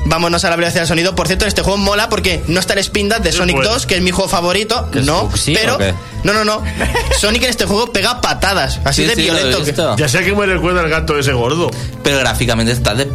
[0.04, 1.14] Vámonos a la velocidad del sonido.
[1.14, 3.70] Por cierto, este juego mola porque no está el spin de Sonic bueno.
[3.70, 4.90] 2, que es mi juego favorito.
[4.90, 5.78] ¿Que es No, pero.
[6.24, 6.62] No, no, no.
[7.20, 8.80] Sonic en este juego pega patadas.
[8.84, 9.64] Así Sí, de sí, violento.
[9.64, 9.74] que-.
[9.96, 11.70] Ya sé que me recuerda el gato ese gordo.
[12.02, 13.08] Pero gráficamente está de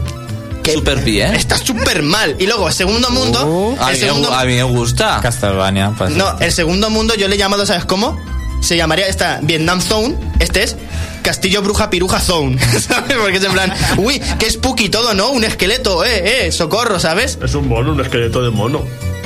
[0.64, 1.34] que súper bien.
[1.34, 2.36] Está súper mal.
[2.40, 3.46] Y luego, el segundo mundo.
[3.46, 5.20] Uh, a, el segundo, a mí me gusta.
[5.22, 5.94] Castlevania.
[5.98, 6.12] pues.
[6.12, 8.20] no, el segundo mundo yo le he llamado, ¿sabes cómo?
[8.62, 10.18] Se llamaría esta Vietnam Zone.
[10.40, 10.76] Este es
[11.22, 12.58] Castillo Bruja Piruja Zone.
[12.80, 13.16] ¿Sabes?
[13.18, 15.30] Porque es en plan, uy, qué spooky todo, ¿no?
[15.30, 17.38] Un esqueleto, eh, eh, socorro, ¿sabes?
[17.44, 18.84] Es un mono, un esqueleto de mono.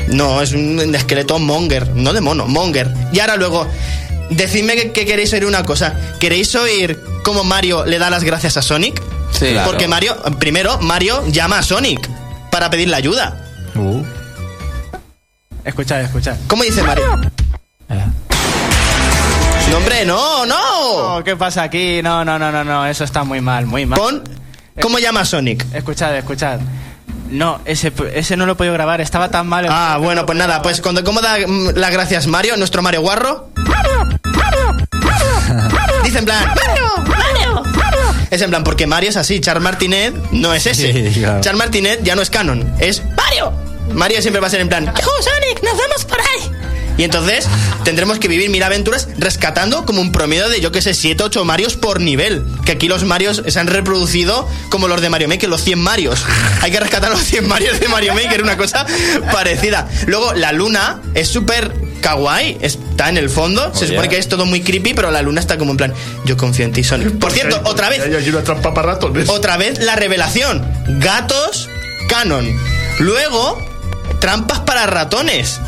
[0.08, 2.92] No, es un esqueleto monger, no de mono, monger.
[3.14, 3.68] Y ahora luego,
[4.30, 5.94] decidme que, que queréis oír una cosa.
[6.20, 9.02] ¿Queréis oír cómo Mario le da las gracias a Sonic?
[9.32, 9.70] Sí, claro.
[9.72, 12.10] Porque Mario, primero, Mario llama a Sonic
[12.52, 13.46] para pedirle ayuda.
[13.76, 14.04] Uh,
[15.64, 16.36] Escuchad, escuchad.
[16.48, 17.06] ¿Cómo dice Mario?
[17.90, 18.06] eh.
[19.72, 20.58] No, hombre, no, no.
[21.18, 22.02] Oh, ¿Qué pasa aquí?
[22.04, 23.98] No, no, no, no, no, eso está muy mal, muy mal.
[23.98, 24.24] Pon,
[24.82, 25.66] ¿cómo llama a Sonic?
[25.74, 26.60] Escuchad, escuchad.
[27.30, 29.66] No, ese, ese no lo he podido grabar, estaba tan mal.
[29.70, 33.50] Ah, bueno, pues nada, pues cuando cómo da mm, las gracias Mario, nuestro Mario Guarro.
[36.04, 37.64] Dice en plan, Mario, Mario,
[38.30, 40.92] Es en plan, porque Mario es así, Charles Martinet no es ese.
[40.92, 41.40] Sí, claro.
[41.40, 43.54] Charles Martinet ya no es canon, es Mario.
[43.94, 45.64] Mario siempre va a ser en plan, ¡Yahoo, Sonic!
[45.64, 46.31] ¡Nos vemos por ahí!
[46.98, 47.48] Y entonces
[47.84, 51.46] tendremos que vivir mil aventuras rescatando como un promedio de, yo que sé, 7, 8
[51.46, 52.46] Marios por nivel.
[52.66, 56.24] Que aquí los Marios se han reproducido como los de Mario Maker, los 100 Marios.
[56.62, 58.86] Hay que rescatar los 100 Marios de Mario Maker, una cosa
[59.32, 59.88] parecida.
[60.08, 63.74] Luego, la luna es súper kawaii, está en el fondo.
[63.74, 64.10] Se supone yeah.
[64.10, 65.94] que es todo muy creepy, pero la luna está como en plan,
[66.26, 67.12] yo confío en ti, Sonic.
[67.20, 70.66] Por cierto, otra vez, Hay, una trampa para otra vez la revelación.
[71.00, 71.70] Gatos
[72.10, 72.60] canon.
[73.00, 73.58] Luego,
[74.20, 75.60] trampas para ratones.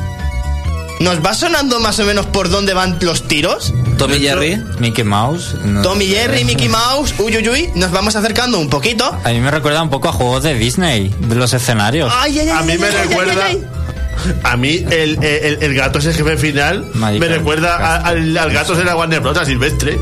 [1.04, 3.74] ¿Nos va sonando más o menos por dónde van los tiros?
[3.98, 4.56] Tommy Jerry.
[4.80, 5.54] Mickey Mouse.
[5.64, 6.16] no Tommy sé.
[6.16, 9.06] Jerry, Mickey Mouse, uy, uy, uy, nos vamos acercando un poquito.
[9.24, 12.12] A mí me recuerda un poco a juegos de Disney, de los escenarios.
[12.16, 13.46] Ay, ay, ay, A mí ay, me recuerda.
[13.46, 14.36] ay, ay.
[14.44, 18.74] A mí el, el, el gato ese jefe final me recuerda a- al, al gato
[18.76, 19.38] de la Warner Bros.
[19.38, 20.00] a Silvestre.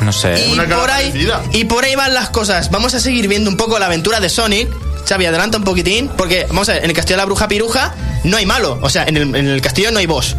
[0.00, 0.48] No sé.
[0.48, 1.42] Y Una cara por, ahí, parecida.
[1.52, 2.70] y por ahí van las cosas.
[2.70, 4.68] Vamos a seguir viendo un poco la aventura de Sonic.
[5.08, 7.94] Xavi, adelanta un poquitín, porque vamos a ver, en el castillo de la bruja piruja
[8.24, 10.36] no hay malo, o sea, en el, en el castillo no hay boss.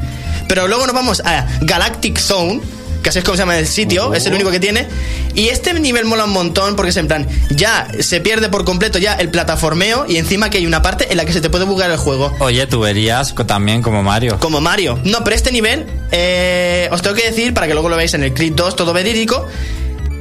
[0.47, 2.61] Pero luego nos vamos a Galactic Zone,
[3.01, 4.87] que así es como se llama el sitio, es el único que tiene.
[5.35, 8.97] Y este nivel mola un montón porque es en plan, ya se pierde por completo
[8.97, 11.65] ya el plataformeo y encima que hay una parte en la que se te puede
[11.65, 12.33] bugar el juego.
[12.39, 14.39] Oye, tú verías también como Mario.
[14.39, 14.99] Como Mario.
[15.03, 18.23] No, pero este nivel, eh, os tengo que decir, para que luego lo veáis en
[18.23, 19.45] el clip 2, todo verídico,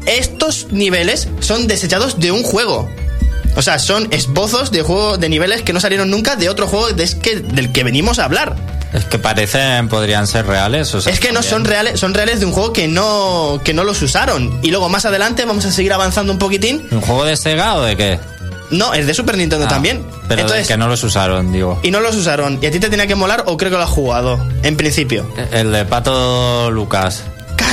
[0.07, 2.91] estos niveles son desechados de un juego.
[3.57, 6.91] O sea, son esbozos de juego de niveles que no salieron nunca de otro juego
[6.93, 8.57] de- es que, del que venimos a hablar.
[8.93, 10.95] Es que parecen, podrían ser reales.
[10.95, 11.51] o sea, es que no también.
[11.51, 14.59] son reales, son reales de un juego que no, que no los usaron.
[14.63, 16.87] Y luego más adelante vamos a seguir avanzando un poquitín.
[16.91, 18.19] ¿Un juego de Sega o de qué?
[18.71, 20.05] No, es de Super Nintendo Ah, también.
[20.27, 21.79] Pero Entonces, que no los usaron, digo.
[21.83, 22.59] y no los usaron.
[22.63, 24.45] ¿Y a ti te tenía que molar o creo que lo has jugado?
[24.63, 25.29] En principio.
[25.53, 27.25] El de Pato Lucas.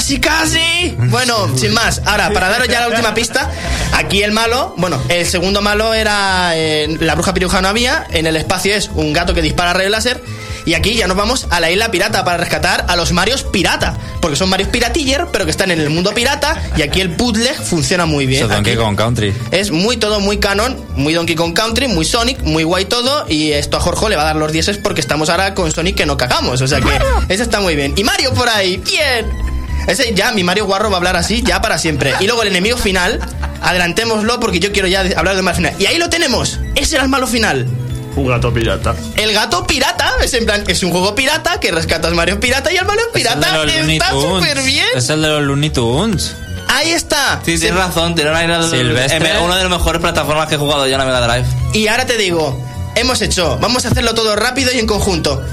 [0.01, 0.95] ¡Casi, casi!
[0.97, 2.01] Bueno, sin más.
[2.07, 3.51] Ahora, para daros ya la última pista,
[3.93, 8.25] aquí el malo, bueno, el segundo malo era eh, la bruja piruja no había, en
[8.25, 10.19] el espacio es un gato que dispara rayos láser,
[10.65, 13.95] y aquí ya nos vamos a la isla pirata para rescatar a los Marios pirata,
[14.21, 17.53] porque son Marios piratiller, pero que están en el mundo pirata, y aquí el puzzle
[17.53, 18.43] funciona muy bien.
[18.43, 19.35] Eso Donkey Kong Country.
[19.51, 23.51] es muy todo muy canon, muy Donkey Kong Country, muy Sonic, muy guay todo, y
[23.51, 26.07] esto a Jorge le va a dar los 10 porque estamos ahora con Sonic que
[26.07, 26.89] no cagamos, o sea que
[27.31, 27.93] eso está muy bien.
[27.95, 29.50] Y Mario por ahí, bien.
[29.87, 32.13] Ese ya, mi Mario Guarro va a hablar así ya para siempre.
[32.19, 33.19] Y luego el enemigo final,
[33.61, 35.73] adelantémoslo porque yo quiero ya hablar del malo final.
[35.79, 37.67] Y ahí lo tenemos, ese era el malo final.
[38.15, 38.93] Un gato pirata.
[39.15, 42.77] El gato pirata, es en plan, es un juego pirata que rescatas Mario pirata y
[42.77, 43.63] el malo es Es pirata.
[43.65, 44.87] Looney Está súper bien.
[44.95, 46.35] Es el de los Looney Tunes.
[46.67, 47.41] Ahí está.
[47.43, 49.39] Sí, tienes razón, tiene una Silvestre.
[49.39, 51.45] una de las mejores plataformas que he jugado yo en la Mega Drive.
[51.73, 52.61] Y ahora te digo,
[52.95, 55.43] hemos hecho, vamos a hacerlo todo rápido y en conjunto.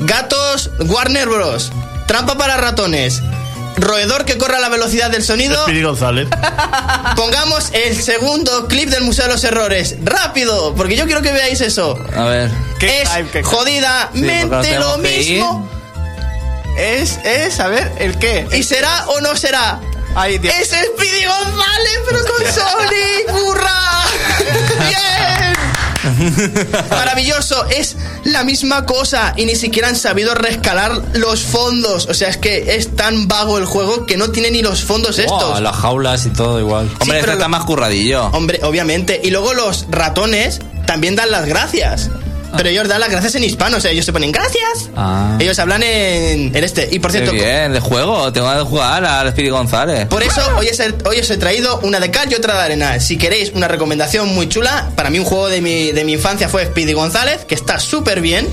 [0.00, 1.72] Gatos Warner Bros.
[2.06, 3.22] Trampa para ratones.
[3.76, 5.62] Roedor que corre a la velocidad del sonido.
[5.64, 6.28] Speedy González.
[7.16, 9.96] Pongamos el segundo clip del Museo de los Errores.
[10.02, 11.98] Rápido, porque yo quiero que veáis eso.
[12.16, 12.50] A ver.
[12.78, 15.70] ¿Qué es hype, qué- jodidamente lo mismo.
[16.78, 18.46] Es, es, a ver, ¿el qué?
[18.52, 19.80] ¿Y será o no será?
[20.14, 20.54] Ay, Dios.
[20.54, 24.02] Es Speedy González, pero con Sonic, burra.
[24.88, 25.54] Bien.
[26.90, 32.06] Maravilloso, es la misma cosa y ni siquiera han sabido rescalar los fondos.
[32.06, 35.18] O sea, es que es tan vago el juego que no tiene ni los fondos
[35.18, 35.52] estos.
[35.52, 36.90] Wow, las jaulas y todo igual.
[37.00, 38.26] Hombre, este está más curradillo.
[38.26, 39.20] Hombre, obviamente.
[39.22, 42.10] Y luego los ratones también dan las gracias.
[42.56, 44.90] Pero ellos dan las gracias en hispano, o sea, ellos se ponen gracias.
[44.96, 45.36] Ah.
[45.38, 46.88] Ellos hablan en, en este.
[46.90, 48.32] Y por Qué cierto, bien, de juego.
[48.32, 50.06] Tengo que jugar al Speedy González.
[50.06, 52.62] Por eso hoy os, he, hoy os he traído una de cal y otra de
[52.62, 53.00] arena.
[53.00, 56.48] Si queréis una recomendación muy chula, para mí un juego de mi, de mi infancia
[56.48, 58.48] fue Speedy González, que está súper bien.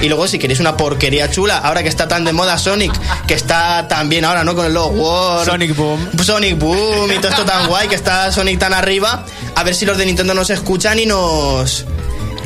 [0.00, 2.92] Y luego si queréis una porquería chula, ahora que está tan de moda Sonic,
[3.26, 4.54] que está tan bien ahora, ¿no?
[4.54, 5.44] Con el Log War.
[5.44, 6.08] Sonic Boom.
[6.22, 9.24] Sonic Boom y todo esto tan guay, que está Sonic tan arriba.
[9.56, 11.84] A ver si los de Nintendo nos escuchan y nos...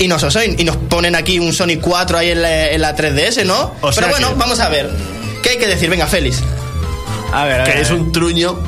[0.03, 2.97] Y nos osoin, y nos ponen aquí un Sonic 4 ahí en la, en la
[2.97, 3.73] 3DS, ¿no?
[3.81, 4.91] O sea Pero bueno, que- vamos a ver.
[5.43, 5.89] ¿Qué hay que decir?
[5.89, 6.43] Venga, Félix.
[7.33, 7.75] A ver, a ver.
[7.75, 8.59] Que es un truño.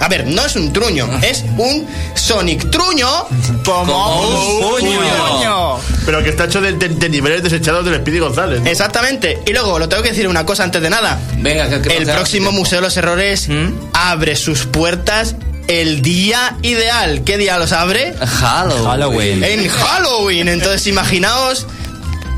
[0.00, 3.08] A ver, no es un truño, es un Sonic truño.
[3.64, 4.20] Como
[4.60, 5.00] un puño.
[5.00, 5.76] puño.
[6.06, 8.60] Pero que está hecho de, de- de niveles desechados del Speedy González.
[8.62, 8.70] ¿no?
[8.70, 9.42] Exactamente.
[9.46, 11.18] Y luego, lo tengo que decir una cosa antes de nada.
[11.38, 12.14] Venga, que, que El pasa?
[12.18, 13.72] próximo Museo de los Errores ¿Mm?
[13.94, 15.34] abre sus puertas
[15.68, 17.22] el día ideal.
[17.24, 18.14] ¿Qué día los abre?
[18.18, 18.84] Halloween.
[18.84, 19.44] Halloween.
[19.44, 20.48] En Halloween.
[20.48, 21.66] Entonces, imaginaos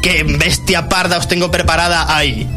[0.03, 2.49] qué bestia parda os tengo preparada ahí.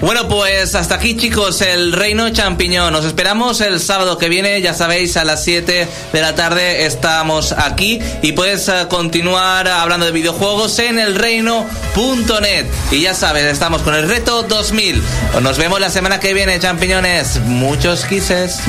[0.00, 2.92] Bueno, pues hasta aquí, chicos, el Reino Champiñón.
[2.92, 7.52] Nos esperamos el sábado que viene, ya sabéis, a las 7 de la tarde estamos
[7.52, 12.66] aquí y puedes eh, continuar hablando de videojuegos en elreino.net.
[12.90, 15.02] Y ya sabes, estamos con el reto 2000.
[15.40, 17.40] Nos vemos la semana que viene, champiñones.
[17.40, 18.60] Muchos quises.